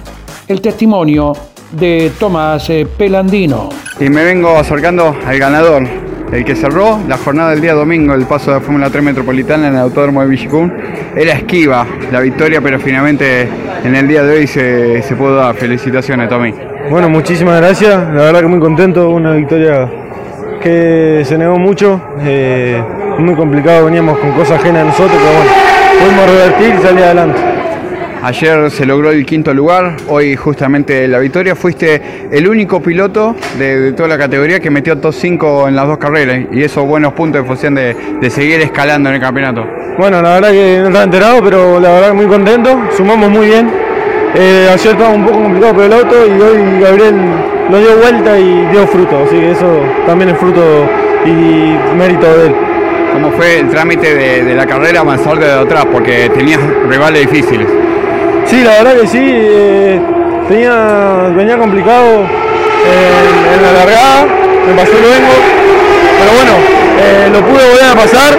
el 0.49 0.61
testimonio 0.61 1.35
de 1.71 2.11
Tomás 2.19 2.69
eh, 2.71 2.85
Pelandino. 2.99 3.69
Y 4.00 4.11
me 4.11 4.25
vengo 4.25 4.57
acercando 4.57 5.14
al 5.25 5.38
ganador, 5.38 5.85
el 6.33 6.45
que 6.45 6.57
cerró 6.57 6.99
la 7.07 7.17
jornada 7.17 7.50
del 7.50 7.61
día 7.61 7.75
domingo, 7.75 8.12
el 8.12 8.26
paso 8.26 8.52
de 8.52 8.59
Fórmula 8.59 8.90
3 8.90 9.05
Metropolitana 9.05 9.69
en 9.69 9.75
el 9.75 9.81
Autódromo 9.83 10.23
de 10.23 10.26
Villicún. 10.26 10.73
Era 11.14 11.35
esquiva 11.35 11.87
la 12.11 12.19
victoria, 12.19 12.61
pero 12.61 12.81
finalmente 12.81 13.49
en 13.85 13.95
el 13.95 14.09
día 14.09 14.25
de 14.25 14.37
hoy 14.37 14.47
se, 14.49 15.00
se 15.02 15.14
pudo 15.14 15.37
dar. 15.37 15.55
Felicitaciones, 15.55 16.28
Tommy. 16.28 16.67
Bueno, 16.90 17.09
muchísimas 17.09 17.61
gracias. 17.61 17.95
La 18.14 18.23
verdad 18.25 18.40
que 18.40 18.47
muy 18.47 18.61
contento. 18.61 19.11
Una 19.11 19.33
victoria 19.33 19.88
que 20.62 21.23
se 21.25 21.37
negó 21.38 21.59
mucho. 21.59 22.00
eh, 22.23 22.83
muy 23.18 23.35
complicado, 23.35 23.87
veníamos 23.87 24.16
con 24.18 24.30
cosas 24.33 24.61
ajenas 24.61 24.83
a 24.83 24.87
nosotros, 24.87 25.18
pero 25.21 25.38
bueno, 25.38 25.50
pudimos 26.00 26.30
revertir 26.30 26.75
y 26.78 26.83
salir 26.87 27.04
adelante. 27.04 27.40
Ayer 28.23 28.71
se 28.71 28.87
logró 28.87 29.11
el 29.11 29.25
quinto 29.26 29.52
lugar, 29.54 29.97
hoy 30.09 30.37
justamente 30.37 31.07
la 31.09 31.18
victoria. 31.18 31.57
Fuiste 31.57 32.00
el 32.30 32.49
único 32.49 32.80
piloto 32.80 33.35
de, 33.59 33.80
de 33.80 33.92
toda 33.92 34.09
la 34.09 34.18
categoría 34.18 34.61
que 34.61 34.71
metió 34.71 34.99
top 34.99 35.12
5 35.12 35.68
en 35.68 35.75
las 35.76 35.87
dos 35.87 35.99
carreras 35.99 36.47
y 36.52 36.62
esos 36.62 36.87
buenos 36.87 37.12
puntos 37.12 37.40
en 37.40 37.47
función 37.47 37.75
de, 37.75 37.95
de 38.21 38.30
seguir 38.30 38.61
escalando 38.61 39.09
en 39.09 39.16
el 39.16 39.21
campeonato. 39.21 39.64
Bueno, 39.99 40.23
la 40.23 40.35
verdad 40.35 40.50
que 40.50 40.78
no 40.80 40.87
estaba 40.88 41.04
enterado, 41.04 41.40
pero 41.42 41.80
la 41.80 41.90
verdad 41.90 42.09
que 42.09 42.14
muy 42.14 42.26
contento. 42.26 42.71
Sumamos 42.97 43.30
muy 43.30 43.47
bien. 43.47 43.68
Eh, 44.35 44.68
ayer 44.73 44.92
estaba 44.92 45.11
un 45.11 45.25
poco 45.25 45.42
complicado 45.42 45.75
por 45.75 45.85
el 45.85 45.92
auto 45.92 46.14
y 46.26 46.40
hoy 46.40 46.80
Gabriel 46.80 47.14
lo 47.70 47.78
dio 47.78 47.97
vuelta 47.97 48.38
y 48.38 48.66
dio 48.73 48.87
fruto. 48.87 49.25
Así 49.26 49.37
que 49.40 49.50
eso 49.52 49.80
también 50.06 50.30
es 50.30 50.38
fruto 50.38 50.61
y 51.25 51.76
mérito 51.97 52.26
de 52.26 52.47
él. 52.47 52.54
¿Cómo 53.12 53.32
fue 53.32 53.61
el 53.61 53.68
trámite 53.70 54.14
de, 54.14 54.44
de 54.44 54.54
la 54.54 54.66
carrera 54.66 55.00
avanzar 55.00 55.38
de 55.38 55.50
atrás? 55.50 55.87
Porque 55.90 56.30
tenías 56.35 56.61
rivales 56.88 57.23
difíciles. 57.30 57.66
Sí, 58.44 58.62
la 58.62 58.82
verdad 58.82 59.00
que 59.00 59.06
sí. 59.06 59.18
eh, 59.20 60.00
tenía, 60.49 61.30
venía 61.35 61.58
complicado 61.58 62.20
en, 62.20 63.54
en 63.54 63.62
la 63.62 63.73
largada, 63.73 64.26
me 64.66 64.75
pasó 64.75 64.92
luego, 64.92 65.32
pero 66.18 66.32
bueno, 66.32 66.52
eh, 67.00 67.28
lo 67.32 67.40
pude 67.40 67.68
volver 67.68 67.90
a 67.90 67.94
pasar 67.94 68.37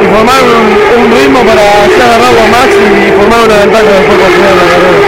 y 0.00 0.06
formar 0.06 0.40
un, 0.42 1.04
un 1.04 1.10
ritmo 1.12 1.40
para 1.40 1.62
así 1.84 2.00
agarrarlo 2.00 2.40
a 2.40 2.48
Max 2.48 2.68
y 2.76 3.12
formar 3.12 3.40
una 3.46 3.56
ventaja 3.56 3.90
después 3.98 4.18
para 4.18 4.30
final 4.30 4.50
de 4.50 4.62
la 4.62 4.68
carrera. 4.72 5.00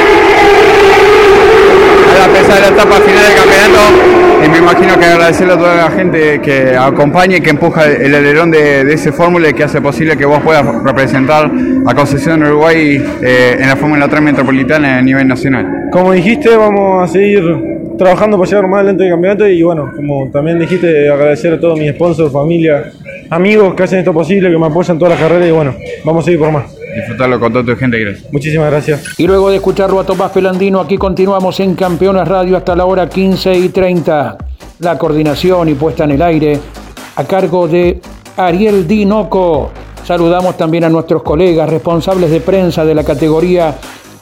A 2.20 2.28
pesar 2.28 2.54
de 2.54 2.60
la 2.60 2.68
etapa 2.68 2.96
final 2.96 3.24
del 3.24 3.34
campeonato, 3.34 3.80
eh, 4.42 4.48
me 4.48 4.58
imagino 4.58 4.98
que 4.98 5.04
agradecerle 5.04 5.52
a 5.54 5.56
toda 5.56 5.76
la 5.76 5.90
gente 5.90 6.40
que 6.40 6.76
acompaña 6.76 7.36
y 7.36 7.40
que 7.40 7.50
empuja 7.50 7.86
el 7.86 8.14
alerón 8.14 8.50
de, 8.50 8.84
de 8.84 8.94
ese 8.94 9.12
fórmula 9.12 9.48
y 9.50 9.54
que 9.54 9.64
hace 9.64 9.80
posible 9.80 10.16
que 10.16 10.24
vos 10.24 10.40
puedas 10.42 10.64
representar 10.82 11.50
a 11.86 11.94
Concepción 11.94 12.42
Uruguay 12.42 13.02
eh, 13.22 13.56
en 13.60 13.68
la 13.68 13.76
Fórmula 13.76 14.08
3 14.08 14.22
Metropolitana 14.22 14.98
a 14.98 15.02
nivel 15.02 15.28
nacional. 15.28 15.88
Como 15.92 16.12
dijiste, 16.12 16.56
vamos 16.56 17.08
a 17.08 17.12
seguir 17.12 17.42
trabajando 17.98 18.38
para 18.38 18.48
llegar 18.48 18.66
más 18.66 18.78
adelante 18.78 19.02
del 19.02 19.12
campeonato 19.12 19.46
y 19.46 19.62
bueno, 19.62 19.92
como 19.94 20.30
también 20.30 20.58
dijiste, 20.58 21.08
agradecer 21.08 21.52
a 21.52 21.60
todos 21.60 21.78
mis 21.78 21.90
sponsors, 21.92 22.32
familia, 22.32 22.90
amigos 23.30 23.74
que 23.74 23.84
hacen 23.84 24.00
esto 24.00 24.12
posible, 24.12 24.50
que 24.50 24.58
me 24.58 24.66
apoyan 24.66 24.96
en 24.96 24.98
todas 24.98 25.12
las 25.14 25.20
carreras 25.20 25.48
y 25.48 25.52
bueno, 25.52 25.74
vamos 26.04 26.22
a 26.22 26.24
seguir 26.26 26.40
por 26.40 26.52
más. 26.52 26.64
Disfrutarlo 26.94 27.38
con 27.38 27.52
toda 27.52 27.64
tu 27.64 27.76
gente, 27.76 27.98
gracias. 27.98 28.32
Muchísimas 28.32 28.70
gracias. 28.70 29.18
Y 29.18 29.26
luego 29.26 29.48
de 29.48 29.56
escucharlo 29.56 30.00
a 30.00 30.04
Tomás 30.04 30.32
Pelandino, 30.32 30.80
aquí 30.80 30.98
continuamos 30.98 31.60
en 31.60 31.74
Campeones 31.76 32.26
Radio 32.26 32.56
hasta 32.56 32.74
la 32.74 32.84
hora 32.84 33.08
15 33.08 33.54
y 33.54 33.68
30. 33.68 34.36
La 34.80 34.98
coordinación 34.98 35.68
y 35.68 35.74
puesta 35.74 36.04
en 36.04 36.10
el 36.12 36.22
aire 36.22 36.58
a 37.16 37.24
cargo 37.24 37.68
de 37.68 38.00
Ariel 38.36 38.88
Dinoco. 38.88 39.70
Saludamos 40.04 40.56
también 40.56 40.84
a 40.84 40.88
nuestros 40.88 41.22
colegas 41.22 41.70
responsables 41.70 42.30
de 42.30 42.40
prensa 42.40 42.84
de 42.84 42.94
la 42.94 43.04
categoría 43.04 43.72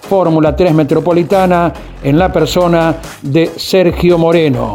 Fórmula 0.08 0.54
3 0.54 0.74
Metropolitana 0.74 1.72
en 2.02 2.18
la 2.18 2.30
persona 2.32 2.96
de 3.22 3.52
Sergio 3.56 4.18
Moreno. 4.18 4.74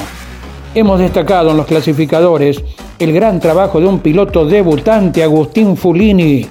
Hemos 0.74 1.00
destacado 1.00 1.52
en 1.52 1.58
los 1.58 1.68
clasificadores 1.68 2.63
el 3.00 3.14
gran 3.14 3.40
trabajo 3.40 3.80
de 3.80 3.88
un 3.88 4.00
piloto 4.00 4.46
debutante, 4.46 5.24
Agustín 5.24 5.76
Fulini, 5.78 6.46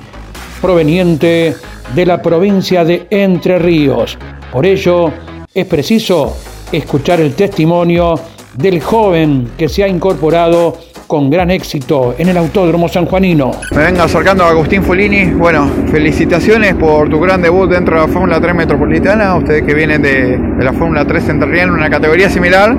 proveniente 0.61 1.55
de 1.95 2.07
la 2.07 2.21
provincia 2.21 2.85
de 2.85 3.07
Entre 3.11 3.59
Ríos. 3.59 4.19
Por 4.51 4.67
ello, 4.67 5.13
es 5.55 5.67
preciso 5.67 6.37
escuchar 6.71 7.21
el 7.21 7.35
testimonio 7.35 8.15
del 8.55 8.81
joven 8.81 9.53
que 9.57 9.69
se 9.69 9.85
ha 9.85 9.89
incorporado 9.89 10.77
con 11.13 11.29
gran 11.29 11.51
éxito 11.51 12.15
en 12.17 12.31
el 12.31 12.39
Autódromo 12.39 12.89
Sanjuanino. 12.89 13.51
Me 13.73 13.85
vengo 13.85 14.01
acercando 14.01 14.45
a 14.45 14.49
Agustín 14.49 14.83
Folini. 14.83 15.27
Bueno, 15.27 15.71
felicitaciones 15.91 16.75
por 16.75 17.11
tu 17.11 17.21
gran 17.21 17.43
debut 17.43 17.69
dentro 17.69 17.97
de 17.97 18.07
la 18.07 18.09
Fórmula 18.09 18.41
3 18.41 18.55
Metropolitana. 18.55 19.37
Ustedes 19.37 19.63
que 19.63 19.75
vienen 19.75 20.01
de, 20.01 20.39
la 20.59 20.73
Fórmula 20.73 21.05
3 21.05 21.23
Central 21.23 21.55
en 21.55 21.71
una 21.71 21.91
categoría 21.91 22.31
similar. 22.31 22.75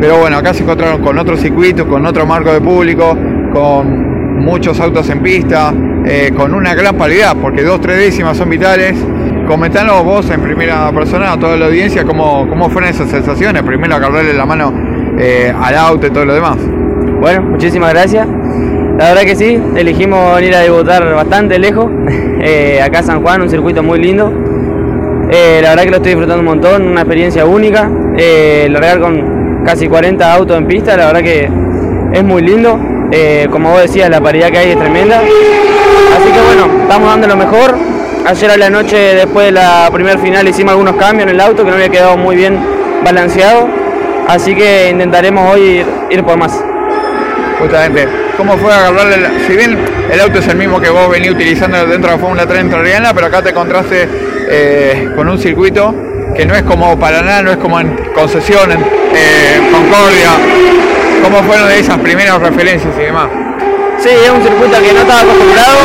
Pero 0.00 0.18
bueno, 0.18 0.38
acá 0.38 0.54
se 0.54 0.62
encontraron 0.62 1.02
con 1.02 1.18
otro 1.18 1.36
circuito, 1.36 1.86
con 1.86 2.06
otro 2.06 2.24
marco 2.24 2.52
de 2.52 2.60
público, 2.60 3.16
con 3.52 4.38
muchos 4.38 4.80
autos 4.80 5.08
en 5.10 5.22
pista, 5.22 5.74
eh, 6.06 6.32
con 6.34 6.54
una 6.54 6.74
gran 6.74 6.96
paridad, 6.96 7.36
porque 7.40 7.62
dos, 7.62 7.80
tres 7.80 7.98
décimas 7.98 8.36
son 8.36 8.48
vitales. 8.48 8.96
Comentanos 9.46 10.02
vos 10.04 10.30
en 10.30 10.40
primera 10.40 10.90
persona 10.92 11.32
a 11.32 11.38
toda 11.38 11.56
la 11.56 11.66
audiencia 11.66 12.04
cómo, 12.04 12.48
cómo 12.48 12.70
fueron 12.70 12.90
esas 12.90 13.10
sensaciones. 13.10 13.62
Primero 13.62 13.96
agarrarle 13.96 14.32
la 14.32 14.46
mano 14.46 14.72
eh, 15.18 15.52
al 15.54 15.76
auto 15.76 16.06
y 16.06 16.10
todo 16.10 16.24
lo 16.24 16.34
demás. 16.34 16.56
Bueno, 17.20 17.42
muchísimas 17.42 17.92
gracias. 17.92 18.26
La 18.26 19.08
verdad 19.08 19.22
que 19.22 19.36
sí, 19.36 19.60
elegimos 19.76 20.36
venir 20.36 20.54
a 20.54 20.60
debutar 20.60 21.14
bastante 21.14 21.58
lejos. 21.58 21.90
Eh, 22.42 22.80
acá 22.80 23.02
San 23.02 23.20
Juan, 23.20 23.42
un 23.42 23.50
circuito 23.50 23.82
muy 23.82 23.98
lindo. 23.98 24.32
La 25.30 25.68
verdad 25.68 25.82
que 25.82 25.90
lo 25.90 25.96
estoy 25.98 26.12
disfrutando 26.12 26.40
un 26.40 26.46
montón, 26.46 26.88
una 26.88 27.02
experiencia 27.02 27.44
única. 27.44 27.90
Eh, 28.16 28.66
largar 28.70 28.98
con, 28.98 29.39
casi 29.64 29.88
40 29.88 30.32
autos 30.32 30.58
en 30.58 30.66
pista, 30.66 30.96
la 30.96 31.06
verdad 31.06 31.22
que 31.22 31.50
es 32.12 32.24
muy 32.24 32.42
lindo. 32.42 32.78
Eh, 33.12 33.48
como 33.50 33.70
vos 33.70 33.82
decías, 33.82 34.08
la 34.08 34.20
paridad 34.20 34.50
que 34.50 34.58
hay 34.58 34.70
es 34.70 34.78
tremenda. 34.78 35.18
Así 35.18 36.32
que 36.32 36.40
bueno, 36.40 36.82
estamos 36.82 37.08
dando 37.08 37.26
lo 37.26 37.36
mejor. 37.36 37.76
Ayer 38.26 38.50
a 38.50 38.56
la 38.56 38.70
noche, 38.70 38.96
después 38.96 39.46
de 39.46 39.52
la 39.52 39.88
primer 39.92 40.18
final, 40.18 40.46
hicimos 40.46 40.72
algunos 40.72 40.96
cambios 40.96 41.28
en 41.28 41.34
el 41.34 41.40
auto 41.40 41.64
que 41.64 41.70
no 41.70 41.76
había 41.76 41.88
quedado 41.88 42.16
muy 42.16 42.36
bien 42.36 42.58
balanceado. 43.04 43.68
Así 44.28 44.54
que 44.54 44.90
intentaremos 44.90 45.52
hoy 45.52 45.84
ir, 46.10 46.22
por 46.22 46.36
más. 46.36 46.62
Justamente, 47.58 48.06
¿cómo 48.36 48.56
fue 48.58 48.72
agarrarle? 48.72 49.16
si 49.46 49.54
bien 49.54 49.78
el 50.10 50.20
auto 50.20 50.38
es 50.38 50.48
el 50.48 50.56
mismo 50.56 50.80
que 50.80 50.90
vos 50.90 51.10
venís 51.10 51.30
utilizando 51.30 51.78
dentro 51.86 52.10
de 52.10 52.16
la 52.16 52.18
Fórmula 52.18 52.46
3 52.46 52.60
en 52.60 52.82
Riana, 52.82 53.12
pero 53.12 53.26
acá 53.26 53.42
te 53.42 53.50
encontraste 53.50 54.08
eh, 54.48 55.10
con 55.16 55.28
un 55.28 55.38
circuito 55.38 55.94
que 56.34 56.46
no 56.46 56.54
es 56.54 56.62
como 56.62 56.98
Paraná, 56.98 57.42
no 57.42 57.50
es 57.50 57.56
como 57.56 57.80
en 57.80 57.96
Concesión, 58.14 58.70
en 58.72 58.80
eh, 58.80 59.70
Concordia. 59.72 60.30
¿Cómo 61.22 61.42
fueron 61.42 61.68
de 61.68 61.78
esas 61.78 61.98
primeras 61.98 62.40
referencias 62.40 62.94
y 62.96 63.02
demás? 63.02 63.28
Sí, 63.98 64.08
es 64.08 64.30
un 64.30 64.42
circuito 64.42 64.80
que 64.80 64.92
no 64.92 65.00
estaba 65.00 65.20
acostumbrado, 65.20 65.78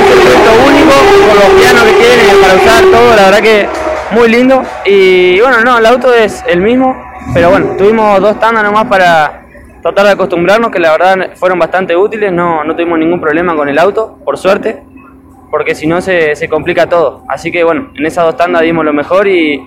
un 0.00 0.06
circuito 0.08 0.50
único, 0.66 0.92
con 1.28 1.36
los 1.36 1.60
pianos 1.60 1.82
que 1.84 1.92
tiene 1.92 2.22
para 2.40 2.54
usar 2.54 2.84
todo, 2.84 3.16
la 3.16 3.22
verdad 3.24 3.40
que 3.40 3.68
muy 4.12 4.28
lindo. 4.28 4.62
Y 4.86 5.40
bueno, 5.40 5.60
no, 5.62 5.78
el 5.78 5.86
auto 5.86 6.14
es 6.14 6.42
el 6.46 6.60
mismo, 6.60 6.96
pero 7.34 7.50
bueno, 7.50 7.76
tuvimos 7.76 8.20
dos 8.20 8.40
tandas 8.40 8.64
nomás 8.64 8.86
para 8.86 9.42
tratar 9.82 10.06
de 10.06 10.12
acostumbrarnos, 10.12 10.70
que 10.70 10.78
la 10.78 10.92
verdad 10.92 11.30
fueron 11.34 11.58
bastante 11.58 11.94
útiles, 11.94 12.32
no, 12.32 12.64
no 12.64 12.74
tuvimos 12.74 12.98
ningún 12.98 13.20
problema 13.20 13.54
con 13.54 13.68
el 13.68 13.78
auto, 13.78 14.18
por 14.24 14.38
suerte 14.38 14.82
porque 15.50 15.74
si 15.74 15.86
no 15.86 16.00
se, 16.00 16.34
complica 16.48 16.88
todo. 16.88 17.24
Así 17.28 17.50
que 17.50 17.64
bueno, 17.64 17.90
en 17.94 18.06
esas 18.06 18.24
dos 18.24 18.36
tandas 18.36 18.62
dimos 18.62 18.84
lo 18.84 18.92
mejor 18.92 19.26
y, 19.28 19.60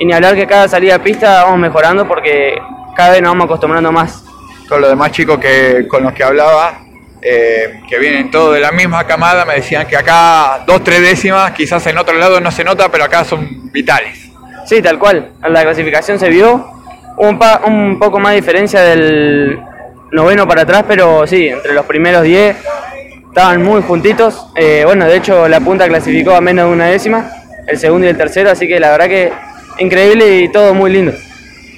ni 0.00 0.12
hablar 0.12 0.34
que 0.34 0.46
cada 0.46 0.66
salida 0.68 0.94
de 0.94 1.00
pista 1.00 1.44
vamos 1.44 1.58
mejorando 1.58 2.08
porque 2.08 2.54
cada 2.96 3.12
vez 3.12 3.22
nos 3.22 3.32
vamos 3.32 3.44
acostumbrando 3.46 3.92
más. 3.92 4.24
Todos 4.68 4.80
los 4.82 4.90
demás 4.90 5.12
chicos 5.12 5.38
que, 5.38 5.86
con 5.88 6.02
los 6.02 6.12
que 6.12 6.24
hablaba, 6.24 6.80
eh, 7.20 7.80
que 7.88 7.98
vienen 7.98 8.30
todos 8.30 8.54
de 8.54 8.60
la 8.60 8.72
misma 8.72 9.04
camada, 9.04 9.44
me 9.44 9.54
decían 9.54 9.86
que 9.86 9.96
acá 9.96 10.62
dos, 10.66 10.82
tres 10.82 11.00
décimas, 11.02 11.52
quizás 11.52 11.86
en 11.86 11.98
otro 11.98 12.14
lado 12.16 12.40
no 12.40 12.50
se 12.50 12.64
nota, 12.64 12.88
pero 12.90 13.04
acá 13.04 13.24
son 13.24 13.70
vitales. 13.70 14.30
Sí, 14.64 14.80
tal 14.80 14.98
cual. 14.98 15.32
En 15.42 15.52
la 15.52 15.62
clasificación 15.62 16.18
se 16.18 16.28
vio 16.28 16.70
un, 17.16 17.38
un 17.66 17.98
poco 17.98 18.18
más 18.20 18.32
de 18.32 18.36
diferencia 18.36 18.82
del 18.82 19.60
noveno 20.12 20.46
para 20.46 20.62
atrás, 20.62 20.84
pero 20.86 21.26
sí, 21.26 21.48
entre 21.48 21.74
los 21.74 21.84
primeros 21.86 22.22
diez 22.22 22.56
estaban 23.30 23.62
muy 23.62 23.80
juntitos. 23.82 24.46
Eh, 24.56 24.82
bueno, 24.84 25.06
de 25.06 25.16
hecho 25.16 25.48
la 25.48 25.60
punta 25.60 25.88
clasificó 25.88 26.32
a 26.32 26.40
menos 26.40 26.66
de 26.66 26.72
una 26.72 26.86
décima, 26.86 27.30
el 27.66 27.78
segundo 27.78 28.06
y 28.06 28.10
el 28.10 28.16
tercero, 28.16 28.50
así 28.50 28.68
que 28.68 28.78
la 28.78 28.90
verdad 28.90 29.08
que 29.08 29.32
increíble 29.78 30.40
y 30.40 30.52
todo 30.52 30.74
muy 30.74 30.92
lindo. 30.92 31.12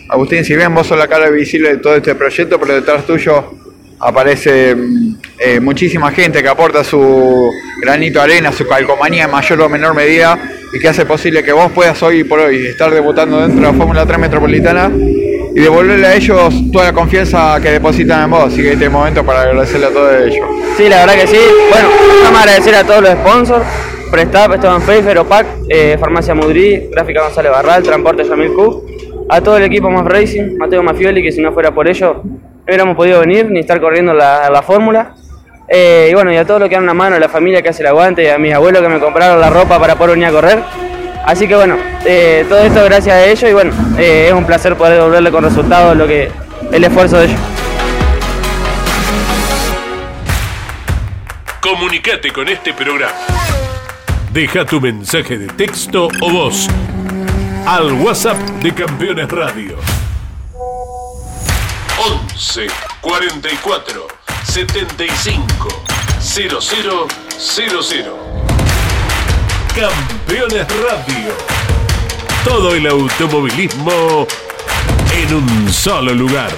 Agustín, 0.09 0.45
si 0.45 0.57
bien 0.57 0.75
vos 0.75 0.87
sos 0.87 0.99
la 0.99 1.09
cara 1.09 1.31
visible 1.31 1.71
de 1.71 1.77
todo 1.79 1.97
este 1.97 2.15
proyecto, 2.15 2.59
pero 2.59 2.75
detrás 2.75 3.07
tuyo 3.07 3.55
aparece 4.01 4.77
eh, 5.39 5.61
muchísima 5.61 6.11
gente 6.11 6.43
que 6.43 6.49
aporta 6.49 6.83
su 6.83 7.51
granito 7.81 8.19
de 8.19 8.25
arena, 8.25 8.51
su 8.51 8.67
calcomanía 8.67 9.25
en 9.25 9.31
mayor 9.31 9.61
o 9.61 9.69
menor 9.69 9.95
medida 9.95 10.39
y 10.73 10.81
que 10.81 10.89
hace 10.89 11.07
posible 11.07 11.45
que 11.45 11.53
vos 11.53 11.71
puedas 11.71 12.03
hoy 12.03 12.25
por 12.25 12.41
hoy 12.41 12.67
estar 12.67 12.91
debutando 12.91 13.41
dentro 13.41 13.61
de 13.61 13.73
la 13.73 13.73
Fórmula 13.73 14.05
3 14.05 14.19
Metropolitana 14.19 14.91
y 15.55 15.61
devolverle 15.61 16.07
a 16.07 16.15
ellos 16.15 16.55
toda 16.73 16.87
la 16.87 16.93
confianza 16.93 17.59
que 17.61 17.71
depositan 17.71 18.25
en 18.25 18.31
vos. 18.31 18.45
Así 18.45 18.63
que 18.63 18.73
este 18.73 18.89
momento 18.89 19.25
para 19.25 19.43
agradecerle 19.43 19.87
a 19.87 19.91
todos 19.91 20.15
ellos. 20.27 20.47
Sí, 20.77 20.89
la 20.89 21.01
verdad 21.01 21.15
que 21.15 21.27
sí. 21.27 21.41
Bueno, 21.71 21.89
vamos 22.25 22.39
a 22.39 22.43
agradecer 22.43 22.75
a 22.75 22.85
todos 22.85 23.03
los 23.03 23.13
sponsors. 23.13 23.65
Prestap, 24.11 24.53
Esteban 24.53 24.83
Pfeiffer, 24.83 25.19
OPAC, 25.19 25.47
eh, 25.71 25.97
Farmacia 25.99 26.35
Mudrí, 26.35 26.91
Gráfica 26.91 27.23
González 27.23 27.51
Barral, 27.51 27.83
Transporte 27.83 28.25
Yamil 28.25 28.53
Q, 28.53 28.87
a 29.29 29.41
todo 29.41 29.57
el 29.57 29.63
equipo 29.63 29.89
más 29.89 30.05
Racing, 30.05 30.59
Mateo 30.59 30.83
Mafioli, 30.83 31.23
que 31.23 31.33
si 31.33 31.41
no 31.41 31.51
fuera 31.53 31.73
por 31.73 31.89
ellos 31.89 32.17
no 32.23 32.67
hubiéramos 32.67 32.97
podido 32.97 33.21
venir 33.21 33.51
ni 33.51 33.61
estar 33.61 33.81
corriendo 33.81 34.15
la, 34.15 34.49
la 34.51 34.63
fórmula. 34.63 35.15
Eh, 35.69 36.09
y 36.11 36.15
bueno, 36.15 36.33
y 36.33 36.37
a 36.37 36.45
todos 36.45 36.61
los 36.61 36.69
que 36.69 36.75
dan 36.75 36.85
una 36.85 36.95
mano, 36.95 37.17
a 37.17 37.19
la 37.19 37.29
familia 37.29 37.63
que 37.63 37.71
hace 37.71 37.83
el 37.83 37.89
aguante, 37.89 38.31
a 38.31 38.39
mis 38.39 38.53
abuelos 38.53 38.83
que 38.83 38.89
me 38.89 39.01
compraron 39.01 39.41
la 39.41 39.51
ropa 39.51 39.79
para 39.79 39.97
poder 39.97 40.11
venir 40.17 40.27
a 40.27 40.31
correr. 40.31 40.59
Así 41.25 41.47
que 41.47 41.55
bueno, 41.55 41.77
eh, 42.05 42.45
todo 42.49 42.59
esto 42.61 42.85
gracias 42.85 43.15
a 43.15 43.25
ellos 43.25 43.49
y 43.49 43.53
bueno, 43.53 43.73
eh, 43.99 44.27
es 44.29 44.35
un 44.35 44.45
placer 44.45 44.77
poder 44.77 44.95
devolverle 44.95 45.31
con 45.31 45.45
resultados 45.45 45.97
lo 45.97 46.07
que 46.07 46.31
el 46.73 46.85
esfuerzo 46.85 47.19
de 47.19 47.27
ellos. 47.27 47.39
Comunicate 51.61 52.33
con 52.33 52.49
este 52.49 52.75
programa. 52.75 53.15
Deja 54.33 54.65
tu 54.65 54.81
mensaje 54.81 55.39
de 55.39 55.47
texto 55.47 56.09
o 56.21 56.31
voz 56.31 56.67
al 57.67 57.93
WhatsApp 57.93 58.39
de 58.63 58.75
Campeones 58.75 59.31
Radio. 59.31 59.77
11 62.35 62.67
44 63.01 64.09
75 64.45 65.69
0000 66.21 68.32
Campeones 69.75 70.67
Radio. 70.69 71.33
Todo 72.45 72.75
el 72.75 72.87
automovilismo 72.87 74.27
en 75.17 75.35
un 75.35 75.73
solo 75.73 76.13
lugar. 76.13 76.51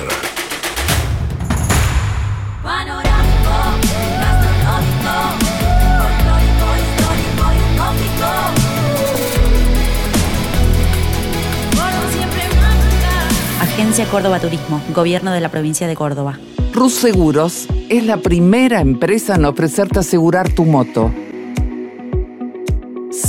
Agencia 13.61 14.07
Córdoba 14.07 14.41
Turismo, 14.41 14.83
Gobierno 14.93 15.31
de 15.31 15.41
la 15.41 15.51
Provincia 15.51 15.87
de 15.87 15.95
Córdoba. 15.95 16.37
Rus 16.73 16.95
Seguros 16.95 17.69
es 17.89 18.05
la 18.05 18.17
primera 18.17 18.81
empresa 18.81 19.37
en 19.37 19.45
ofrecerte 19.45 20.01
asegurar 20.01 20.53
tu 20.53 20.65
moto 20.65 21.13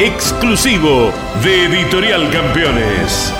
exclusivo 0.00 1.12
de 1.44 1.66
Editorial 1.66 2.30
Campeones. 2.30 3.34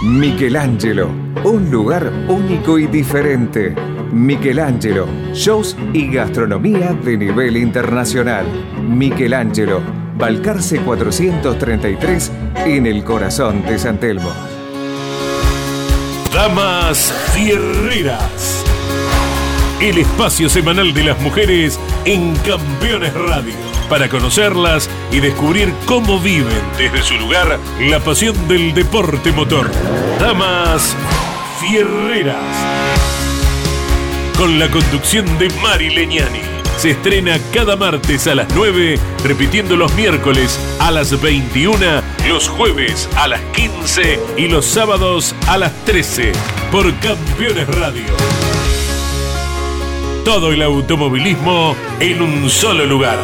Michelangelo, 0.00 1.08
un 1.42 1.68
lugar 1.72 2.12
único 2.28 2.78
y 2.78 2.86
diferente. 2.86 3.74
Michelangelo, 4.12 5.08
shows 5.32 5.76
y 5.92 6.06
gastronomía 6.12 6.92
de 6.92 7.16
nivel 7.16 7.56
internacional. 7.56 8.46
Michelangelo, 8.80 9.80
Balcarce 10.16 10.78
433 10.78 12.32
en 12.64 12.86
el 12.86 13.02
corazón 13.02 13.64
de 13.64 13.76
San 13.76 13.98
Telmo. 13.98 14.30
Damas 16.32 17.12
Fierreras. 17.34 18.64
El 19.80 19.98
espacio 19.98 20.48
semanal 20.48 20.94
de 20.94 21.02
las 21.02 21.20
mujeres 21.20 21.80
en 22.04 22.34
Campeones 22.36 23.14
Radio 23.14 23.54
para 23.88 24.08
conocerlas 24.08 24.88
y 25.10 25.20
descubrir 25.20 25.72
cómo 25.84 26.18
viven 26.18 26.62
desde 26.78 27.02
su 27.02 27.14
lugar 27.16 27.58
la 27.80 28.00
pasión 28.00 28.48
del 28.48 28.72
deporte 28.74 29.32
motor. 29.32 29.70
Damas 30.18 30.96
Fierreras. 31.60 32.36
Con 34.36 34.58
la 34.58 34.70
conducción 34.70 35.26
de 35.38 35.50
Mari 35.60 35.90
Leñani. 35.90 36.40
se 36.78 36.92
estrena 36.92 37.38
cada 37.52 37.76
martes 37.76 38.26
a 38.26 38.34
las 38.34 38.48
9, 38.54 38.98
repitiendo 39.24 39.76
los 39.76 39.94
miércoles 39.94 40.58
a 40.80 40.90
las 40.90 41.20
21, 41.20 41.78
los 42.28 42.48
jueves 42.48 43.08
a 43.16 43.28
las 43.28 43.40
15 43.52 44.18
y 44.38 44.48
los 44.48 44.64
sábados 44.64 45.34
a 45.46 45.58
las 45.58 45.72
13 45.84 46.32
por 46.72 46.92
Campeones 47.00 47.68
Radio. 47.68 48.41
Todo 50.24 50.52
el 50.52 50.62
automovilismo 50.62 51.74
en 51.98 52.22
un 52.22 52.48
solo 52.48 52.86
lugar. 52.86 53.18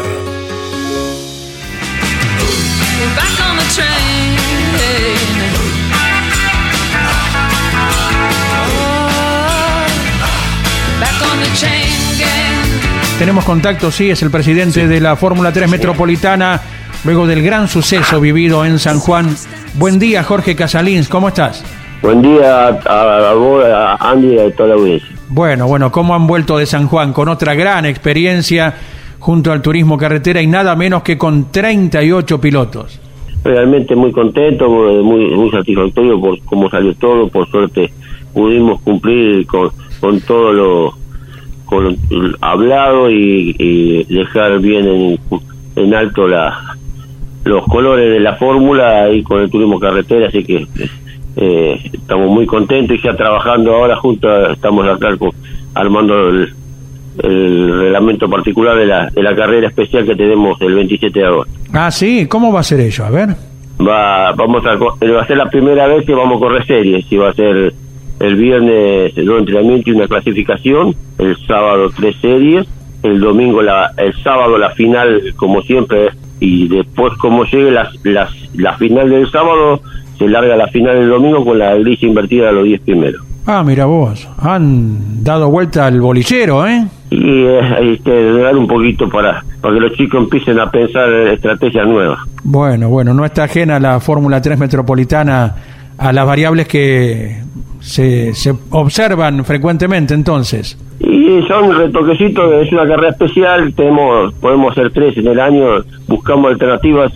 Tenemos 13.19 13.45
contacto, 13.45 13.93
sí, 13.93 14.11
es 14.11 14.23
el 14.23 14.31
presidente 14.33 14.89
de 14.89 15.01
la 15.01 15.15
Fórmula 15.15 15.53
3 15.53 15.69
Metropolitana, 15.71 16.61
luego 17.05 17.29
del 17.29 17.43
gran 17.43 17.69
suceso 17.69 18.21
vivido 18.21 18.65
en 18.65 18.81
San 18.81 18.99
Juan. 18.99 19.37
Buen 19.75 20.01
día, 20.01 20.25
Jorge 20.25 20.57
Casalins, 20.57 21.09
¿cómo 21.09 21.29
estás? 21.29 21.63
Buen 22.01 22.23
día 22.23 22.69
a, 22.69 23.35
vos, 23.35 23.65
a 23.65 23.97
Andy 24.11 24.35
y 24.35 24.39
a 24.39 24.55
toda 24.55 24.71
la 24.71 24.75
audiencia. 24.77 25.09
Bueno, 25.29 25.67
bueno, 25.67 25.91
¿cómo 25.91 26.15
han 26.15 26.27
vuelto 26.27 26.57
de 26.57 26.67
San 26.67 26.87
Juan? 26.87 27.13
Con 27.13 27.29
otra 27.29 27.55
gran 27.55 27.85
experiencia 27.87 28.75
junto 29.19 29.51
al 29.51 29.61
turismo 29.63 29.99
carretera 29.99 30.41
y 30.41 30.47
nada 30.47 30.77
menos 30.77 31.03
que 31.03 31.19
con 31.19 31.51
38 31.51 32.41
pilotos. 32.41 33.01
Realmente 33.43 33.97
muy 33.97 34.13
contento, 34.13 34.69
muy, 34.69 35.35
muy 35.35 35.51
satisfactorio 35.51 36.21
por 36.21 36.39
cómo 36.45 36.71
salió 36.71 36.95
todo, 36.95 37.29
por 37.29 37.49
suerte 37.51 37.91
pudimos 38.33 38.81
cumplir 38.83 39.47
con, 39.47 39.71
con 40.01 40.21
todo 40.21 40.53
lo 40.53 40.99
con 41.65 41.99
hablado 42.41 43.11
y, 43.11 44.05
dejar 44.09 44.59
bien 44.61 45.19
en, 45.77 45.95
alto 45.95 46.27
la, 46.27 46.77
los 47.45 47.67
colores 47.67 48.11
de 48.11 48.21
la 48.21 48.37
fórmula 48.37 49.11
y 49.11 49.23
con 49.23 49.43
el 49.43 49.51
turismo 49.51 49.79
carretera, 49.79 50.29
así 50.29 50.45
que 50.45 50.67
eh, 51.39 51.91
estamos 51.93 52.31
muy 52.31 52.47
contentos 52.47 52.97
y 52.97 53.03
ya 53.03 53.15
trabajando 53.17 53.75
ahora 53.75 53.97
juntos, 53.97 54.31
estamos 54.53 54.87
acá 54.89 55.17
armando 55.75 56.31
el, 56.31 56.53
reglamento 57.21 58.31
particular 58.31 58.77
de 58.77 58.87
la, 58.87 59.11
de 59.11 59.23
la 59.23 59.35
carrera 59.35 59.69
especial 59.69 60.07
que 60.07 60.15
tenemos 60.15 60.61
el 60.61 60.75
27 60.75 61.19
de 61.19 61.27
agosto. 61.27 61.53
Ah, 61.73 61.91
sí, 61.91 62.27
¿cómo 62.29 62.53
va 62.53 62.61
a 62.61 62.63
ser 62.63 62.81
ello? 62.81 63.05
A 63.05 63.11
ver. 63.11 63.31
Va, 63.81 64.33
vamos 64.33 64.65
a, 64.67 64.77
va 64.77 65.23
a 65.23 65.27
ser 65.27 65.37
la 65.37 65.51
primera 65.51 65.87
vez 65.89 66.07
que 66.07 66.15
vamos 66.15 66.37
a 66.37 66.41
correr 66.41 66.67
series 66.67 67.11
y 67.11 67.17
va 67.17 67.31
a 67.31 67.35
ser 67.35 67.73
el 68.21 68.37
viernes 68.37 69.15
dos 69.15 69.39
entrenamiento 69.39 69.91
y 69.91 69.93
una 69.95 70.09
clasificación, 70.09 70.95
el 71.19 71.37
sábado 71.47 71.91
tres 71.97 72.17
series, 72.21 72.67
el 73.03 73.21
domingo 73.21 73.63
la, 73.63 73.93
el 73.97 74.15
sábado 74.23 74.59
la 74.59 74.71
final 74.71 75.35
como 75.37 75.63
siempre 75.63 76.11
y 76.41 76.69
después 76.69 77.15
como 77.19 77.45
llegue 77.45 77.71
la, 77.71 77.91
la, 78.55 78.77
final 78.77 79.11
del 79.11 79.31
sábado 79.31 79.81
se 80.19 80.29
larga 80.29 80.57
la 80.57 80.69
final 80.69 80.97
del 80.99 81.09
domingo 81.09 81.45
con 81.45 81.59
la 81.59 81.75
grilla 81.77 82.09
invertida 82.09 82.49
a 82.49 82.53
los 82.53 82.65
10 82.65 82.81
primeros. 82.83 83.23
Ah, 83.47 83.63
mira 83.65 83.87
vos, 83.87 84.29
han 84.39 85.25
dado 85.25 85.51
vuelta 85.51 85.87
al 85.87 86.01
bolillero, 86.01 86.67
¿eh? 86.67 86.87
Y 87.11 87.45
eh, 87.45 87.99
que 88.05 88.33
dar 88.33 88.55
un 88.57 88.67
poquito 88.67 89.09
para, 89.09 89.43
para 89.63 89.75
que 89.75 89.81
los 89.81 89.93
chicos 89.95 90.23
empiecen 90.23 90.61
a 90.61 90.71
pensar 90.71 91.11
estrategias 91.11 91.87
nuevas. 91.87 92.19
Bueno, 92.45 92.91
bueno, 92.91 93.15
no 93.15 93.25
está 93.25 93.45
ajena 93.45 93.81
la 93.81 94.01
Fórmula 94.01 94.43
3 94.43 94.59
Metropolitana 94.59 95.55
a 95.97 96.13
las 96.13 96.27
variables 96.27 96.69
que 96.69 97.39
se, 97.81 98.35
se 98.35 98.55
observan 98.71 99.45
frecuentemente 99.45 100.13
entonces. 100.15 100.77
Y 101.01 101.43
son 101.47 101.77
retoquecitos, 101.77 102.53
es 102.67 102.73
una 102.73 102.87
carrera 102.87 103.11
especial, 103.11 103.73
tenemos 103.75 104.35
podemos 104.35 104.73
hacer 104.73 104.93
tres 104.93 105.17
en 105.17 105.29
el 105.29 105.39
año, 105.39 105.67
buscamos 106.09 106.53
alternativas, 106.53 107.13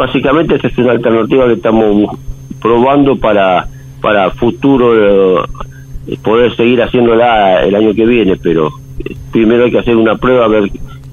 básicamente 0.00 0.56
esa 0.56 0.68
es 0.68 0.78
una 0.78 0.92
alternativa 0.92 1.46
que 1.46 1.52
estamos 1.54 2.16
probando 2.60 3.16
para, 3.16 3.68
para 4.00 4.30
futuro 4.30 5.44
eh, 5.44 6.16
poder 6.22 6.56
seguir 6.56 6.82
haciéndola 6.82 7.62
el 7.64 7.74
año 7.74 7.94
que 7.94 8.06
viene, 8.06 8.36
pero 8.36 8.68
eh, 9.04 9.14
primero 9.30 9.64
hay 9.64 9.70
que 9.70 9.78
hacer 9.78 9.96
una 9.96 10.16
prueba, 10.16 10.46
a 10.46 10.48
ver 10.48 10.70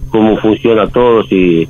cómo 0.09 0.37
funciona 0.37 0.87
todo, 0.87 1.23
si, 1.25 1.67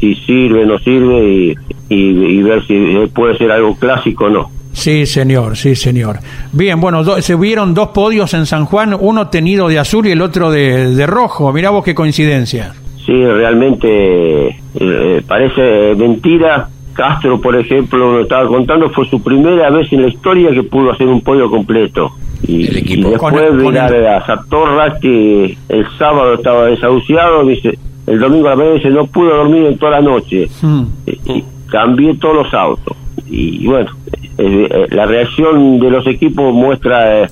si 0.00 0.14
sirve, 0.16 0.66
no 0.66 0.78
sirve 0.80 1.54
y, 1.88 1.96
y 1.96 2.42
ver 2.42 2.66
si 2.66 2.74
puede 3.14 3.38
ser 3.38 3.52
algo 3.52 3.76
clásico 3.76 4.24
o 4.24 4.30
no. 4.30 4.58
Sí, 4.72 5.06
señor, 5.06 5.56
sí, 5.56 5.74
señor. 5.74 6.18
Bien, 6.52 6.80
bueno, 6.80 7.04
se 7.20 7.34
vieron 7.36 7.74
dos 7.74 7.88
podios 7.88 8.32
en 8.34 8.46
San 8.46 8.64
Juan, 8.64 8.96
uno 8.98 9.28
tenido 9.28 9.68
de 9.68 9.78
azul 9.78 10.06
y 10.06 10.12
el 10.12 10.22
otro 10.22 10.50
de, 10.50 11.04
rojo. 11.06 11.52
Mirá 11.52 11.70
vos 11.70 11.84
qué 11.84 11.94
coincidencia. 11.94 12.74
Sí, 13.08 13.24
realmente 13.24 14.48
eh, 14.74 15.22
parece 15.26 15.94
mentira. 15.96 16.68
Castro, 16.92 17.40
por 17.40 17.56
ejemplo, 17.56 18.12
lo 18.12 18.22
estaba 18.24 18.46
contando, 18.46 18.90
fue 18.90 19.08
su 19.08 19.22
primera 19.22 19.70
vez 19.70 19.90
en 19.94 20.02
la 20.02 20.08
historia 20.08 20.50
que 20.50 20.64
pudo 20.64 20.92
hacer 20.92 21.06
un 21.06 21.22
podio 21.22 21.48
completo. 21.48 22.10
Y, 22.42 22.66
después 22.66 23.54
mirar 23.54 23.94
a 23.94 24.26
Satorra, 24.26 24.98
que 24.98 25.56
el 25.70 25.86
sábado 25.96 26.34
estaba 26.34 26.66
desahuciado, 26.66 27.46
dice, 27.46 27.78
el 28.06 28.18
domingo 28.18 28.48
a 28.48 28.50
la 28.50 28.56
mañana 28.56 28.90
no 28.90 29.06
pudo 29.06 29.36
dormir 29.36 29.64
en 29.64 29.78
toda 29.78 29.92
la 29.92 30.00
noche. 30.02 30.46
Hmm. 30.60 30.82
Y, 31.06 31.44
cambié 31.70 32.14
todos 32.16 32.34
los 32.34 32.52
autos. 32.52 32.94
Y 33.26 33.66
bueno, 33.66 33.90
eh, 34.36 34.68
eh, 34.70 34.86
la 34.90 35.06
reacción 35.06 35.80
de 35.80 35.90
los 35.90 36.06
equipos 36.06 36.52
muestra 36.52 37.22
eh, 37.22 37.28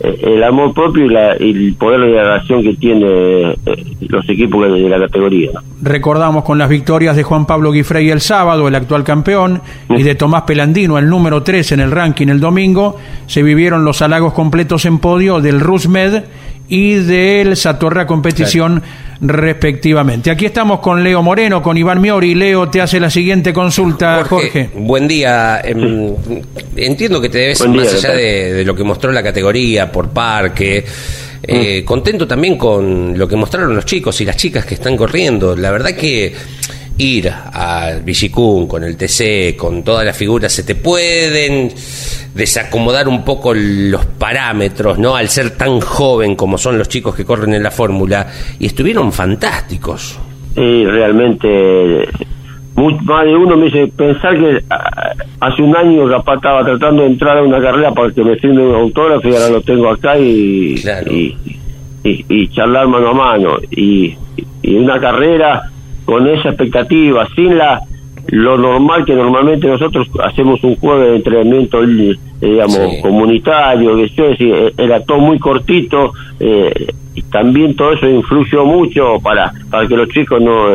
el 0.00 0.42
amor 0.42 0.72
propio 0.72 1.04
y, 1.04 1.08
la, 1.10 1.32
el 1.32 1.74
poder 1.78 2.00
de 2.00 2.08
la 2.08 2.22
relación 2.22 2.62
que 2.62 2.74
tiene 2.74 3.56
los 4.08 4.28
equipos 4.28 4.72
de, 4.72 4.88
la 4.88 4.98
categoría. 4.98 5.50
Recordamos 5.82 6.44
con 6.44 6.58
las 6.58 6.68
victorias 6.68 7.16
de 7.16 7.22
Juan 7.22 7.46
Pablo 7.46 7.70
Guifrey 7.72 8.08
el 8.10 8.20
sábado, 8.20 8.66
el 8.66 8.74
actual 8.74 9.04
campeón, 9.04 9.60
y 9.88 10.02
de 10.02 10.14
Tomás 10.14 10.42
Pelandino, 10.42 10.98
el 10.98 11.08
número 11.08 11.42
3 11.42 11.72
en 11.72 11.80
el 11.80 11.90
ranking 11.90 12.28
el 12.28 12.40
domingo, 12.40 12.96
se 13.26 13.42
vivieron 13.42 13.84
los 13.84 14.02
halagos 14.02 14.32
completos 14.32 14.84
en 14.86 14.98
podio 14.98 15.40
del 15.40 15.60
Rusmed 15.60 16.24
y 16.70 16.94
del 16.94 17.56
Satorra 17.56 18.06
Competición 18.06 18.82
respectivamente. 19.20 20.30
Aquí 20.30 20.46
estamos 20.46 20.80
con 20.80 21.04
Leo 21.04 21.20
Moreno, 21.22 21.62
con 21.62 21.76
Iván 21.76 22.00
Miori. 22.00 22.34
Leo 22.34 22.70
te 22.70 22.80
hace 22.80 22.98
la 22.98 23.10
siguiente 23.10 23.52
consulta, 23.52 24.24
Jorge. 24.24 24.70
Buen 24.74 25.06
día. 25.06 25.60
Em, 25.62 26.14
entiendo 26.76 27.20
que 27.20 27.28
te 27.28 27.38
debes, 27.38 27.68
más 27.68 27.92
allá 27.92 28.14
de, 28.14 28.64
lo 28.64 28.74
que 28.74 28.84
mostró 28.84 29.12
la 29.12 29.22
categoría 29.22 29.90
por 29.90 30.10
parque, 30.10 30.84
eh, 31.42 31.82
mm. 31.82 31.84
contento 31.84 32.26
también 32.26 32.56
con 32.56 33.18
lo 33.18 33.26
que 33.28 33.36
mostraron 33.36 33.74
los 33.74 33.84
chicos 33.84 34.18
y 34.20 34.24
las 34.24 34.36
chicas 34.36 34.64
que 34.64 34.74
están 34.74 34.96
corriendo. 34.96 35.56
La 35.56 35.72
verdad 35.72 35.90
que 35.90 36.32
ir 37.00 37.32
al 37.52 38.02
Villicún 38.02 38.68
con 38.68 38.84
el 38.84 38.96
TC, 38.96 39.56
con 39.56 39.82
todas 39.82 40.04
las 40.04 40.16
figuras, 40.16 40.52
se 40.52 40.62
te 40.62 40.74
pueden 40.74 41.70
desacomodar 42.34 43.08
un 43.08 43.24
poco 43.24 43.54
los 43.54 44.04
parámetros, 44.04 44.98
¿no? 44.98 45.16
Al 45.16 45.28
ser 45.28 45.56
tan 45.56 45.80
joven 45.80 46.36
como 46.36 46.58
son 46.58 46.78
los 46.78 46.88
chicos 46.88 47.14
que 47.14 47.24
corren 47.24 47.54
en 47.54 47.62
la 47.62 47.70
fórmula, 47.70 48.26
y 48.58 48.66
estuvieron 48.66 49.12
fantásticos. 49.12 50.18
Sí, 50.54 50.84
realmente, 50.84 52.06
más 52.76 53.24
de 53.24 53.36
uno 53.36 53.56
me 53.56 53.66
dice, 53.66 53.86
pensar 53.96 54.38
que 54.38 54.62
ah, 54.68 55.12
hace 55.40 55.62
un 55.62 55.74
año 55.74 56.06
capaz 56.08 56.34
estaba 56.36 56.64
tratando 56.64 57.02
de 57.02 57.08
entrar 57.08 57.38
a 57.38 57.42
una 57.42 57.60
carrera 57.60 57.92
para 57.92 58.12
que 58.12 58.22
me 58.22 58.36
firme 58.36 58.62
un 58.62 58.74
autógrafo 58.74 59.26
y 59.26 59.34
ahora 59.34 59.48
lo 59.48 59.62
tengo 59.62 59.90
acá 59.90 60.18
y, 60.18 60.74
y, 62.04 62.48
charlar 62.48 62.88
mano 62.88 63.08
a 63.08 63.14
mano. 63.14 63.56
Y, 63.70 64.14
y 64.62 64.74
una 64.74 65.00
carrera 65.00 65.70
con 66.10 66.26
esa 66.26 66.48
expectativa, 66.48 67.24
sin 67.36 67.56
la 67.56 67.80
lo 68.26 68.58
normal 68.58 69.04
que 69.04 69.14
normalmente 69.14 69.68
nosotros 69.68 70.08
hacemos 70.24 70.62
un 70.64 70.74
juego 70.74 70.98
de 70.98 71.16
entrenamiento 71.16 71.84
eh, 71.84 72.16
digamos 72.40 72.78
comunitario 73.00 73.94
que 73.94 74.08
yo 74.08 74.24
eh, 74.26 74.74
era 74.76 75.00
todo 75.04 75.18
muy 75.18 75.38
cortito 75.38 76.12
eh, 76.40 76.92
y 77.14 77.22
también 77.22 77.76
todo 77.76 77.92
eso 77.92 78.08
influyó 78.08 78.64
mucho 78.64 79.20
para 79.22 79.52
para 79.70 79.86
que 79.86 79.96
los 79.96 80.08
chicos 80.08 80.42
no 80.42 80.66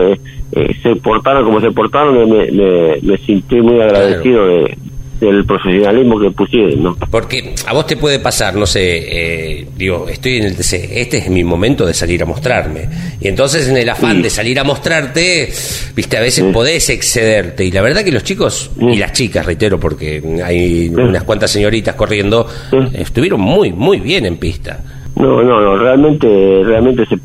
se 0.82 0.96
portaran 0.96 1.44
como 1.44 1.60
se 1.60 1.72
portaron 1.72 2.30
me, 2.30 2.50
me, 2.52 2.98
me 3.02 3.18
sentí 3.18 3.60
muy 3.62 3.82
agradecido 3.82 4.48
de, 4.48 4.78
del 5.20 5.46
profesionalismo 5.46 6.20
que 6.20 6.32
pusieron, 6.32 6.84
¿no? 6.84 6.98
Porque 7.10 7.56
a 7.66 7.74
vos 7.74 7.88
te 7.88 7.98
puede 7.98 8.20
pasar, 8.20 8.56
no 8.56 8.66
sé, 8.66 8.82
eh, 8.82 9.68
digo, 9.76 10.08
estoy 10.10 10.38
en 10.38 10.46
el 10.46 10.56
TC, 10.56 11.02
este 11.02 11.18
es 11.18 11.30
mi 11.30 11.44
momento 11.44 11.86
de 11.86 11.94
salir 11.94 12.22
a 12.24 12.26
mostrarme. 12.26 12.88
Y 13.22 13.28
entonces 13.28 13.70
en 13.70 13.78
el 13.78 13.90
afán 13.90 14.22
de 14.22 14.30
salir 14.30 14.60
a 14.60 14.64
mostrarte, 14.64 15.50
viste, 15.96 16.18
a 16.18 16.22
veces 16.22 16.44
podés 16.54 16.90
excederte. 16.90 17.66
Y 17.66 17.72
la 17.72 17.82
verdad 17.82 18.04
que 18.04 18.12
los 18.12 18.24
chicos, 18.24 18.72
y 18.80 18.98
las 18.98 19.14
chicas, 19.14 19.46
reitero, 19.46 19.80
porque 19.80 20.22
hay 20.44 20.90
unas 20.90 21.24
cuantas 21.24 21.52
señoritas 21.52 21.96
corriendo, 21.96 22.48
estuvieron 22.94 23.40
muy, 23.40 23.72
muy 23.72 24.00
bien 24.00 24.26
en 24.26 24.38
pista. 24.38 24.84
No, 25.16 25.42
no, 25.42 25.62
no, 25.62 25.78
realmente, 25.78 26.28
realmente 26.66 27.06
se... 27.06 27.18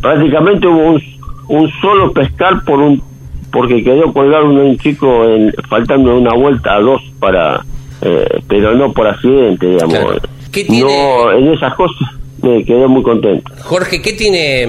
Prácticamente 0.00 0.66
hubo 0.66 0.92
un, 0.92 1.02
un 1.48 1.70
solo 1.80 2.12
pescar 2.12 2.64
por 2.64 2.80
un 2.80 3.02
porque 3.54 3.84
quedó 3.84 4.12
colgado 4.12 4.46
un 4.46 4.76
chico 4.78 5.24
en, 5.24 5.54
faltando 5.70 6.16
una 6.16 6.34
vuelta 6.34 6.74
a 6.74 6.80
dos 6.80 7.00
para 7.20 7.64
eh, 8.02 8.42
pero 8.48 8.74
no 8.74 8.92
por 8.92 9.06
accidente 9.06 9.66
digamos 9.66 10.20
no 10.68 11.32
en 11.32 11.52
esas 11.52 11.74
cosas 11.74 12.08
me 12.42 12.62
quedé 12.64 12.86
muy 12.86 13.02
contento. 13.02 13.50
Jorge, 13.62 14.02
¿qué 14.02 14.12
tiene? 14.12 14.66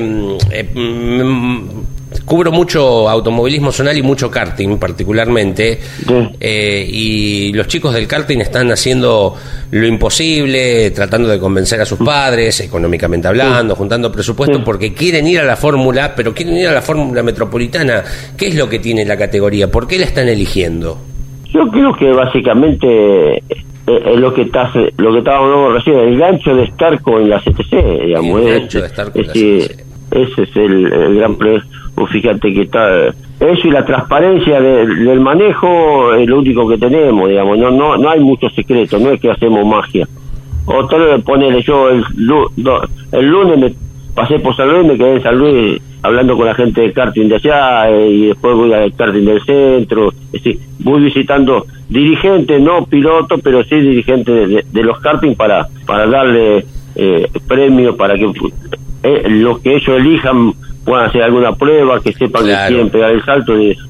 Mm, 2.26 2.28
mm, 2.28 2.28
cubro 2.28 2.52
mucho 2.52 3.10
automovilismo 3.10 3.72
zonal 3.72 3.98
y 3.98 4.02
mucho 4.02 4.30
karting 4.32 4.78
particularmente, 4.78 5.80
eh, 6.40 6.88
y 6.90 7.54
los 7.54 7.68
chicos 7.68 7.94
del 7.94 8.08
karting 8.08 8.40
están 8.40 8.72
haciendo 8.72 9.36
lo 9.72 9.88
imposible, 9.88 10.92
tratando 10.92 11.30
de 11.30 11.40
convencer 11.40 11.80
a 11.82 11.86
sus 11.86 12.00
padres, 12.00 12.60
económicamente 12.62 13.28
hablando, 13.28 13.76
juntando 13.76 14.12
presupuesto, 14.12 14.64
porque 14.64 14.94
quieren 14.94 15.28
ir 15.28 15.40
a 15.40 15.44
la 15.44 15.56
fórmula, 15.56 16.14
pero 16.16 16.34
quieren 16.34 16.58
ir 16.58 16.68
a 16.68 16.74
la 16.74 16.82
fórmula 16.82 17.24
metropolitana. 17.24 18.04
¿Qué 18.38 18.48
es 18.48 18.56
lo 18.56 18.68
que 18.70 18.80
tiene 18.80 19.06
la 19.06 19.18
categoría? 19.18 19.70
¿Por 19.72 19.88
qué 19.88 20.00
la 20.00 20.06
están 20.06 20.28
eligiendo? 20.28 20.98
Yo 21.54 21.68
creo 21.70 21.94
que 21.96 22.12
básicamente 22.12 23.38
eh, 23.38 23.42
es 23.88 24.18
lo 24.20 24.34
que 24.34 24.42
está, 24.44 24.72
lo 24.98 25.14
que 25.14 25.20
estábamos 25.20 25.50
hablando 25.52 25.74
recién, 25.78 26.00
el 26.00 26.18
gancho 26.20 26.56
de 26.56 26.64
estar 26.66 27.02
con 27.02 27.30
la 27.30 27.40
CTC, 27.40 28.06
digamos. 28.06 28.42
El 28.42 28.48
es- 28.48 28.60
gancho 28.60 28.82
de 28.82 28.88
estar 28.88 29.12
con 29.12 29.22
es- 29.22 29.28
la 29.28 29.34
ese, 29.34 29.76
ese 30.12 30.42
es 30.44 30.56
el, 30.56 30.92
el 30.92 31.16
gran 31.16 31.36
pre. 31.36 31.62
Vos 31.96 32.10
Fíjate 32.10 32.54
que 32.54 32.62
está 32.64 33.08
eso 33.08 33.68
y 33.68 33.72
la 33.72 33.86
transparencia 33.86 34.60
de- 34.62 34.86
del 34.86 35.20
manejo 35.20 36.14
es 36.14 36.28
lo 36.28 36.40
único 36.40 36.68
que 36.68 36.78
tenemos, 36.78 37.30
digamos. 37.30 37.58
No, 37.58 37.72
no, 37.72 37.98
no 37.98 38.10
hay 38.10 38.20
mucho 38.20 38.50
secreto, 38.50 38.98
no 39.00 39.12
es 39.12 39.20
que 39.22 39.32
hacemos 39.32 39.66
magia. 39.66 40.08
Otro 40.66 41.20
ponele 41.22 41.62
yo 41.62 41.90
el, 41.90 42.04
lunes 43.30 43.60
me 43.60 43.74
pasé 44.16 44.40
por 44.40 44.56
San 44.56 44.70
Luis, 44.70 44.86
me 44.88 44.98
quedé 44.98 45.16
en 45.18 45.24
San 45.24 45.38
Luis 45.38 45.82
hablando 46.02 46.36
con 46.38 46.46
la 46.46 46.56
gente 46.56 46.82
de 46.82 46.94
karting 46.94 47.28
de 47.28 47.36
allá 47.36 47.90
eh, 47.90 48.10
y 48.10 48.26
después 48.28 48.56
voy 48.56 48.74
al 48.74 48.94
karting 48.94 49.26
del 49.26 49.42
centro, 49.44 50.10
es 50.32 50.44
decir, 50.44 50.60
voy 50.80 51.02
visitando 51.04 51.66
dirigentes, 51.90 52.62
no 52.62 52.86
pilotos, 52.86 53.40
pero 53.44 53.64
sí 53.64 53.76
dirigentes 53.76 54.50
de, 54.50 54.66
de 54.72 54.84
los 54.84 55.00
karting 55.00 55.36
para 55.36 55.68
para 55.86 56.08
darle 56.08 56.66
eh, 56.96 57.28
premios 57.48 57.96
para 57.96 58.16
que 58.16 58.32
eh, 59.04 59.24
los 59.30 59.60
que 59.60 59.76
ellos 59.76 59.98
elijan 60.00 60.54
puedan 60.86 61.08
hacer 61.10 61.24
alguna 61.24 61.54
prueba, 61.56 62.00
que 62.00 62.14
sepan 62.14 62.44
Claro. 62.44 62.68
que 62.68 62.74
quieren 62.74 62.90
pegar 62.92 63.12
el 63.12 63.24
salto, 63.26 63.60
y 63.60 63.72
eso. 63.72 63.84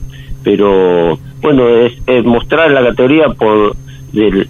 pero 0.44 1.20
bueno, 1.42 1.68
es, 1.68 1.94
es 2.08 2.24
mostrar 2.26 2.72
la 2.72 2.82
categoría 2.84 3.28
por 3.30 3.76
del, 4.14 4.48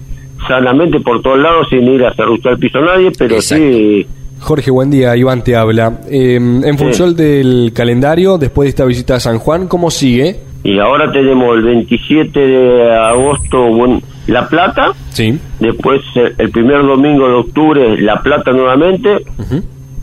sanamente 0.47 0.99
por 0.99 1.21
todos 1.21 1.39
lados 1.39 1.67
sin 1.69 1.84
ir 1.88 2.05
a 2.05 2.13
cerruchar 2.13 2.53
el 2.53 2.60
piso 2.60 2.77
a 2.79 2.81
nadie, 2.86 3.12
pero 3.17 3.41
sí 3.41 4.05
Jorge, 4.39 4.69
buen 4.69 4.91
día. 4.91 5.15
Iván 5.15 5.43
te 5.43 5.55
habla. 5.55 6.01
Eh, 6.10 6.36
en 6.36 6.77
función 6.77 7.15
del 7.15 7.71
calendario, 7.73 8.38
después 8.38 8.65
de 8.65 8.69
esta 8.71 8.86
visita 8.86 9.15
a 9.15 9.19
San 9.19 9.39
Juan, 9.39 9.67
¿cómo 9.67 9.89
sigue? 9.89 10.36
Y 10.63 10.77
ahora 10.77 11.12
tenemos 11.12 11.55
el 11.58 11.63
27 11.63 12.39
de 12.39 12.91
agosto 12.95 13.65
bueno, 13.69 14.01
La 14.27 14.47
Plata. 14.47 14.91
Sí. 15.12 15.39
Después 15.60 16.01
el 16.38 16.49
primer 16.51 16.81
domingo 16.86 17.27
de 17.27 17.34
octubre 17.34 18.01
La 18.01 18.21
Plata 18.21 18.51
nuevamente. 18.51 19.10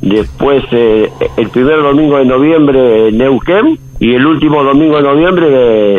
Después 0.03 0.65
eh, 0.73 1.09
el 1.37 1.49
primer 1.51 1.81
domingo 1.81 2.19
de 2.19 2.25
noviembre 2.27 3.11
Neuquén. 3.13 3.79
Y 4.01 4.15
el 4.15 4.27
último 4.27 4.65
domingo 4.65 4.97
de 4.97 5.03
noviembre 5.05 5.47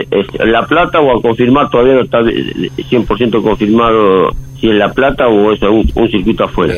eh, 0.01 0.07
es 0.11 0.27
La 0.45 0.63
Plata 0.67 0.99
o 0.99 1.17
a 1.17 1.21
confirmar, 1.21 1.69
todavía 1.69 1.93
no 1.93 2.01
está 2.01 2.19
eh, 2.19 2.69
100% 2.91 3.41
confirmado 3.41 4.29
si 4.59 4.69
es 4.69 4.75
La 4.75 4.89
Plata 4.91 5.27
o 5.29 5.53
es 5.53 5.61
un, 5.61 5.89
un 5.95 6.09
circuito 6.11 6.43
afuera. 6.43 6.73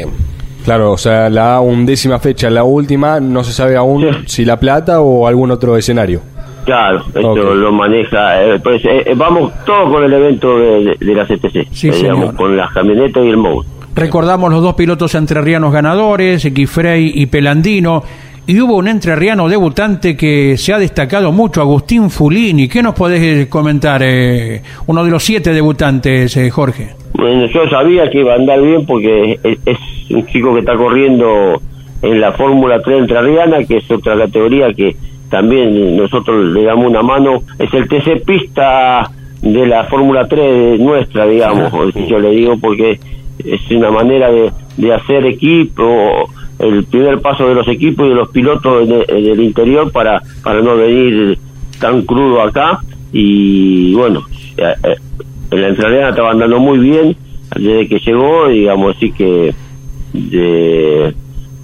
Claro, 0.64 0.92
o 0.92 0.98
sea, 0.98 1.30
la 1.32 1.62
undécima 1.62 2.20
fecha, 2.20 2.50
la 2.52 2.64
última, 2.64 3.20
no 3.20 3.44
se 3.44 3.54
sabe 3.54 3.76
aún 3.76 4.06
si 4.28 4.46
La 4.46 4.60
Plata 4.60 5.02
o 5.02 5.28
algún 5.28 5.50
otro 5.50 5.78
escenario. 5.78 6.22
Claro, 6.66 7.04
esto 7.08 7.56
lo 7.56 7.72
maneja. 7.72 8.44
eh, 8.44 8.60
pues, 8.64 8.84
eh, 8.86 9.04
eh, 9.06 9.14
vamos 9.16 9.52
todos 9.66 9.92
con 9.92 10.04
el 10.04 10.14
evento 10.14 10.58
de, 10.60 10.84
de- 10.84 10.98
de 11.00 11.16
la 11.16 11.26
CTC, 11.26 11.68
Sí, 11.72 11.90
eh, 11.90 11.92
digamos, 11.92 12.20
señor. 12.22 12.36
con 12.36 12.56
las 12.58 12.72
camionetas 12.72 13.24
y 13.24 13.30
el 13.30 13.38
MOU. 13.38 13.64
Recordamos 13.96 14.52
los 14.52 14.62
dos 14.62 14.76
pilotos 14.76 15.16
entrerrianos 15.16 15.72
ganadores, 15.72 16.54
Guifrey 16.54 17.14
y 17.16 17.28
Pelandino. 17.28 18.04
Y 18.46 18.60
hubo 18.60 18.76
un 18.76 18.88
entrerriano 18.90 19.48
debutante 19.48 20.18
que 20.18 20.58
se 20.58 20.74
ha 20.74 20.78
destacado 20.78 21.32
mucho, 21.32 21.62
Agustín 21.62 22.10
Fulini. 22.10 22.68
¿Qué 22.68 22.84
nos 22.84 22.94
podés 22.94 23.22
eh, 23.22 23.50
comentar? 23.50 24.02
eh, 24.04 24.62
uno 24.86 25.04
de 25.04 25.10
los 25.10 25.24
siete 25.24 25.52
debutantes, 25.52 26.36
eh, 26.36 26.52
Jorge. 26.52 26.90
Bueno, 27.14 27.46
yo 27.48 27.70
sabía 27.70 28.10
que 28.10 28.20
iba 28.20 28.34
a 28.34 28.36
andar 28.36 28.62
bien 28.62 28.86
porque 28.86 29.40
es, 29.42 29.58
es 29.66 29.78
un 30.12 30.26
chico 30.28 30.54
que 30.54 30.60
está 30.60 30.76
corriendo 30.76 31.62
en 32.02 32.20
la 32.20 32.34
Fórmula 32.34 32.82
3 32.84 33.00
entrerriana, 33.00 33.64
que 33.64 33.78
es 33.78 33.90
otra 33.90 34.18
categoría 34.18 34.74
que 34.74 34.96
también 35.30 35.96
nosotros 35.98 36.46
le 36.54 36.64
damos 36.64 36.88
una 36.88 37.02
mano. 37.02 37.44
Es 37.58 37.74
el 37.74 37.88
TC 37.88 38.26
Pista 38.26 39.10
de 39.42 39.66
la 39.66 39.86
Fórmula 39.86 40.28
3 40.28 40.80
nuestra, 40.82 41.26
digamos, 41.26 41.72
si 41.94 42.06
yo 42.08 42.20
le 42.20 42.32
digo, 42.32 42.58
porque 42.60 43.00
es 43.40 43.72
una 43.72 43.92
manera 43.92 44.32
de, 44.32 44.52
de 44.78 44.94
hacer 44.94 45.26
equipo, 45.26 46.30
el 46.60 46.84
primer 46.86 47.20
paso 47.20 47.48
de 47.48 47.56
los 47.56 47.68
equipos 47.68 48.06
y 48.06 48.10
de 48.10 48.16
los 48.16 48.30
pilotos 48.30 48.88
en 48.88 48.94
el, 48.96 49.06
en 49.10 49.32
el 49.32 49.42
interior 49.42 49.92
para, 49.92 50.22
para 50.44 50.62
no 50.62 50.76
venir 50.78 51.38
tan 51.80 52.04
crudo 52.04 52.42
acá. 52.42 52.80
Y 53.12 53.94
bueno, 53.94 54.24
eh, 54.58 54.74
eh, 54.84 54.96
en 55.52 55.62
la 55.62 56.10
estaba 56.10 56.32
andando 56.32 56.60
muy 56.60 56.80
bien 56.80 57.16
desde 57.56 57.88
que 57.88 58.00
llegó, 58.00 58.48
digamos, 58.48 58.96
así 58.96 59.12
que 59.12 59.54
de- 60.14 61.14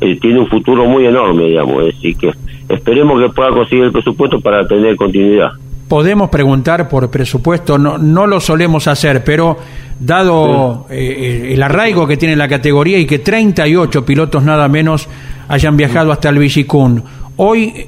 eh, 0.01 0.15
tiene 0.19 0.39
un 0.39 0.47
futuro 0.47 0.85
muy 0.85 1.05
enorme, 1.05 1.43
digamos, 1.45 1.83
así 1.95 2.15
que 2.15 2.31
esperemos 2.69 3.21
que 3.21 3.29
pueda 3.29 3.49
conseguir 3.51 3.85
el 3.85 3.91
presupuesto 3.91 4.39
para 4.39 4.67
tener 4.67 4.95
continuidad. 4.95 5.51
Podemos 5.91 6.29
preguntar 6.29 6.87
por 6.87 7.11
presupuesto, 7.11 7.77
no, 7.77 7.97
no 7.97 8.25
lo 8.25 8.39
solemos 8.39 8.87
hacer, 8.87 9.25
pero 9.25 9.57
dado 9.99 10.85
eh, 10.89 11.49
el 11.51 11.61
arraigo 11.61 12.07
que 12.07 12.15
tiene 12.15 12.37
la 12.37 12.47
categoría 12.47 12.97
y 12.97 13.05
que 13.05 13.19
38 13.19 14.05
pilotos 14.05 14.41
nada 14.41 14.69
menos 14.69 15.09
hayan 15.49 15.75
viajado 15.75 16.13
hasta 16.13 16.29
el 16.29 16.39
Villicún, 16.39 17.03
hoy, 17.35 17.87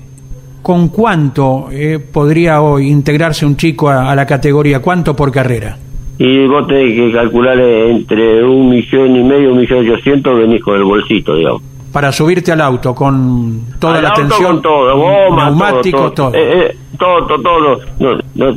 ¿con 0.62 0.90
cuánto 0.90 1.70
eh, 1.72 1.98
podría 1.98 2.60
hoy 2.60 2.90
integrarse 2.90 3.46
un 3.46 3.56
chico 3.56 3.88
a, 3.88 4.12
a 4.12 4.16
la 4.16 4.26
categoría? 4.26 4.82
¿Cuánto 4.82 5.16
por 5.16 5.32
carrera? 5.32 5.78
Y 6.18 6.46
vos 6.46 6.68
tenés 6.68 6.96
que 6.96 7.10
calcular 7.14 7.58
entre 7.58 8.44
un 8.44 8.70
millón 8.70 9.16
y 9.16 9.24
medio, 9.24 9.54
un 9.54 9.60
millón 9.60 9.90
ochocientos, 9.90 10.40
venís 10.40 10.62
con 10.62 10.76
el 10.76 10.84
bolsito, 10.84 11.38
digamos. 11.38 11.62
Para 11.94 12.12
subirte 12.12 12.52
al 12.52 12.60
auto 12.60 12.94
con 12.94 13.62
toda 13.80 13.98
Al 13.98 14.04
la 14.04 14.14
con 14.14 14.62
todo, 14.62 14.98
goma, 14.98 15.46
neumático, 15.46 16.12
todo. 16.12 16.12
todo. 16.12 16.32
Todo, 16.32 16.36
Eh, 16.36 16.66
eh, 16.66 16.78
todo, 16.98 17.26
todo, 17.28 17.42
todo. 17.42 17.80
No, 18.00 18.20
no, 18.36 18.56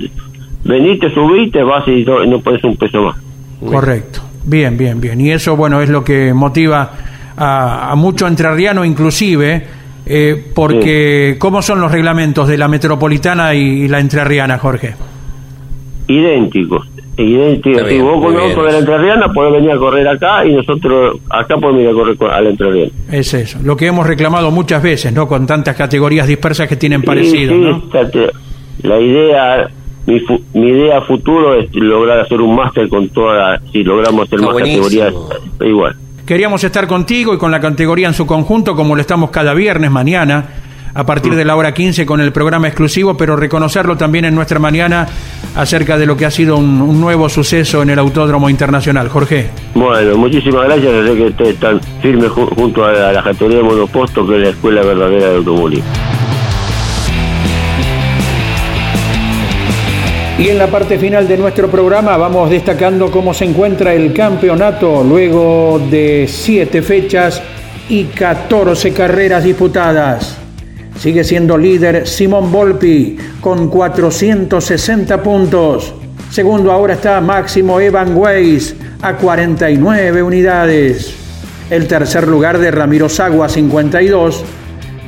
veniste, 0.64 1.12
subiste, 1.14 1.62
vas 1.62 1.86
y 1.86 2.02
no, 2.04 2.24
no 2.26 2.40
puedes 2.40 2.64
un 2.64 2.76
peso 2.76 3.02
más. 3.02 3.16
Correcto. 3.64 4.22
Bien, 4.44 4.76
bien, 4.76 5.00
bien. 5.00 5.20
Y 5.20 5.30
eso, 5.32 5.54
bueno, 5.54 5.80
es 5.82 5.90
lo 5.90 6.02
que 6.02 6.32
motiva 6.32 6.90
a, 7.36 7.92
a 7.92 7.94
mucho 7.94 8.26
entrerriano 8.26 8.84
inclusive, 8.84 9.66
eh, 10.06 10.50
porque 10.54 11.36
¿cómo 11.38 11.60
son 11.62 11.80
los 11.80 11.92
reglamentos 11.92 12.48
de 12.48 12.56
la 12.56 12.68
metropolitana 12.68 13.54
y, 13.54 13.82
y 13.82 13.88
la 13.88 14.00
entrerriana, 14.00 14.58
Jorge? 14.58 14.94
idénticos. 16.08 16.86
Idénticos. 17.16 17.78
Está 17.78 17.88
Si 17.88 17.94
bien, 17.94 18.04
vos 18.06 18.12
con 18.14 18.22
muy 18.22 18.30
un 18.34 18.36
bien. 18.38 18.50
auto 18.50 18.64
de 18.64 18.72
la 18.72 18.78
Entrerriana 18.78 19.28
podés 19.32 19.52
venir 19.52 19.70
a 19.72 19.76
correr 19.78 20.08
acá 20.08 20.44
y 20.46 20.52
nosotros 20.54 21.18
acá 21.30 21.56
podemos 21.56 21.82
ir 21.82 21.88
a 21.88 21.92
correr 21.92 22.16
a 22.32 22.40
la 22.40 22.50
Entrerriana. 22.50 22.90
Es 23.10 23.32
eso, 23.34 23.58
lo 23.62 23.76
que 23.76 23.86
hemos 23.86 24.06
reclamado 24.06 24.50
muchas 24.50 24.82
veces, 24.82 25.12
¿no? 25.12 25.26
Con 25.26 25.46
tantas 25.46 25.76
categorías 25.76 26.26
dispersas 26.26 26.68
que 26.68 26.76
tienen 26.76 27.02
parecido, 27.02 27.52
Sí, 27.54 27.58
sí, 27.58 27.64
¿no? 27.64 27.82
La 28.82 29.00
idea, 29.00 29.68
mi, 30.06 30.20
fu- 30.20 30.40
mi 30.54 30.68
idea 30.68 31.00
futuro 31.00 31.54
es 31.54 31.74
lograr 31.74 32.20
hacer 32.20 32.40
un 32.40 32.54
máster 32.54 32.88
con 32.88 33.08
toda, 33.08 33.34
la- 33.52 33.60
si 33.72 33.82
logramos 33.82 34.26
hacer 34.26 34.38
Está 34.38 34.46
más 34.46 34.52
buenísimo. 34.52 34.84
categorías, 34.84 35.14
igual. 35.62 35.96
Queríamos 36.26 36.62
estar 36.64 36.86
contigo 36.86 37.32
y 37.34 37.38
con 37.38 37.50
la 37.50 37.60
categoría 37.60 38.08
en 38.08 38.14
su 38.14 38.26
conjunto, 38.26 38.74
como 38.74 38.94
lo 38.94 39.00
estamos 39.00 39.30
cada 39.30 39.54
viernes, 39.54 39.90
mañana, 39.90 40.44
a 40.96 41.04
partir 41.04 41.34
de 41.34 41.44
la 41.44 41.54
hora 41.56 41.74
15 41.74 42.06
con 42.06 42.20
el 42.20 42.32
programa 42.32 42.68
exclusivo, 42.68 43.16
pero 43.16 43.36
reconocerlo 43.36 43.96
también 43.96 44.24
en 44.24 44.34
nuestra 44.34 44.58
mañana 44.58 45.06
acerca 45.54 45.98
de 45.98 46.06
lo 46.06 46.16
que 46.16 46.24
ha 46.24 46.30
sido 46.30 46.56
un, 46.56 46.80
un 46.80 47.00
nuevo 47.00 47.28
suceso 47.28 47.82
en 47.82 47.90
el 47.90 47.98
Autódromo 47.98 48.48
Internacional. 48.48 49.08
Jorge. 49.08 49.50
Bueno, 49.74 50.16
muchísimas 50.16 50.64
gracias, 50.64 50.92
desde 50.92 51.14
que 51.16 51.22
ustedes 51.24 51.54
están 51.54 51.80
firmes 52.00 52.30
ju- 52.30 52.48
junto 52.54 52.84
a 52.84 52.92
la, 52.92 53.08
a 53.10 53.12
la 53.12 53.22
categoría 53.22 53.58
de 53.58 53.62
monoposto, 53.64 54.26
que 54.26 54.36
es 54.36 54.40
la 54.42 54.48
escuela 54.48 54.82
verdadera 54.82 55.28
de 55.30 55.36
automovilismo. 55.36 55.90
Y 60.38 60.48
en 60.50 60.58
la 60.58 60.66
parte 60.66 60.98
final 60.98 61.26
de 61.26 61.38
nuestro 61.38 61.68
programa 61.68 62.16
vamos 62.18 62.50
destacando 62.50 63.10
cómo 63.10 63.32
se 63.32 63.46
encuentra 63.46 63.94
el 63.94 64.12
campeonato 64.12 65.02
luego 65.02 65.80
de 65.90 66.26
siete 66.28 66.82
fechas 66.82 67.42
y 67.88 68.04
14 68.04 68.92
carreras 68.92 69.44
disputadas. 69.44 70.38
Sigue 70.98 71.24
siendo 71.24 71.58
líder 71.58 72.06
Simón 72.06 72.50
Volpi 72.50 73.16
con 73.40 73.68
460 73.68 75.22
puntos. 75.22 75.94
Segundo 76.30 76.72
ahora 76.72 76.94
está 76.94 77.20
Máximo 77.20 77.80
Evan 77.80 78.16
Weiss 78.16 78.74
a 79.02 79.14
49 79.14 80.22
unidades. 80.22 81.14
El 81.70 81.86
tercer 81.86 82.26
lugar 82.26 82.58
de 82.58 82.70
Ramiro 82.70 83.08
Sagua 83.08 83.48
52. 83.48 84.44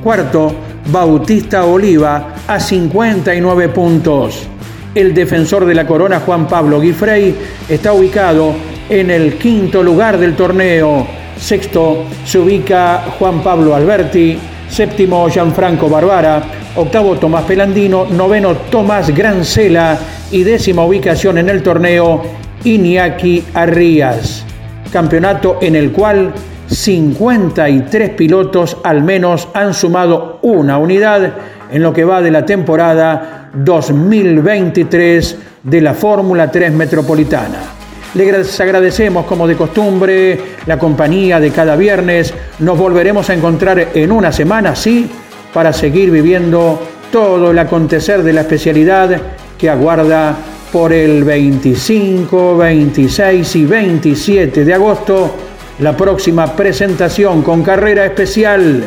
Cuarto, 0.02 0.54
Bautista 0.90 1.64
Oliva 1.64 2.34
a 2.46 2.60
59 2.60 3.68
puntos. 3.70 4.48
El 4.94 5.14
defensor 5.14 5.64
de 5.64 5.74
la 5.74 5.86
corona, 5.86 6.20
Juan 6.20 6.48
Pablo 6.48 6.80
Guifrey, 6.80 7.34
está 7.68 7.92
ubicado 7.92 8.54
en 8.88 9.10
el 9.10 9.34
quinto 9.34 9.82
lugar 9.82 10.18
del 10.18 10.34
torneo. 10.34 11.06
Sexto 11.38 12.04
se 12.24 12.38
ubica 12.38 13.04
Juan 13.18 13.42
Pablo 13.42 13.74
Alberti, 13.74 14.38
séptimo 14.68 15.28
Gianfranco 15.28 15.88
Barbara, 15.88 16.42
octavo 16.76 17.16
Tomás 17.16 17.44
Pelandino, 17.44 18.06
noveno 18.06 18.54
Tomás 18.70 19.14
Grancela 19.14 19.98
y 20.30 20.44
décima 20.44 20.84
ubicación 20.84 21.38
en 21.38 21.48
el 21.48 21.62
torneo 21.62 22.22
Iñaki 22.64 23.44
Arrías. 23.54 24.44
Campeonato 24.92 25.58
en 25.60 25.76
el 25.76 25.92
cual 25.92 26.32
53 26.68 28.10
pilotos 28.10 28.76
al 28.84 29.02
menos 29.02 29.48
han 29.54 29.74
sumado 29.74 30.38
una 30.42 30.78
unidad 30.78 31.32
en 31.70 31.82
lo 31.82 31.92
que 31.92 32.04
va 32.04 32.20
de 32.22 32.30
la 32.30 32.44
temporada 32.44 33.50
2023 33.54 35.38
de 35.62 35.80
la 35.80 35.94
Fórmula 35.94 36.50
3 36.50 36.72
Metropolitana. 36.72 37.77
Les 38.18 38.58
agradecemos 38.58 39.26
como 39.26 39.46
de 39.46 39.54
costumbre 39.54 40.40
la 40.66 40.76
compañía 40.76 41.38
de 41.38 41.52
cada 41.52 41.76
viernes. 41.76 42.34
Nos 42.58 42.76
volveremos 42.76 43.30
a 43.30 43.34
encontrar 43.34 43.90
en 43.94 44.10
una 44.10 44.32
semana, 44.32 44.74
sí, 44.74 45.08
para 45.54 45.72
seguir 45.72 46.10
viviendo 46.10 46.82
todo 47.12 47.52
el 47.52 47.58
acontecer 47.60 48.24
de 48.24 48.32
la 48.32 48.40
especialidad 48.40 49.22
que 49.56 49.70
aguarda 49.70 50.36
por 50.72 50.92
el 50.92 51.22
25, 51.22 52.56
26 52.56 53.54
y 53.54 53.64
27 53.64 54.64
de 54.64 54.74
agosto 54.74 55.36
la 55.78 55.96
próxima 55.96 56.56
presentación 56.56 57.42
con 57.42 57.62
carrera 57.62 58.04
especial 58.04 58.82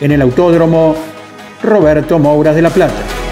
en 0.00 0.10
el 0.10 0.22
Autódromo 0.22 0.96
Roberto 1.62 2.18
Moura 2.18 2.52
de 2.52 2.62
la 2.62 2.70
Plata. 2.70 3.31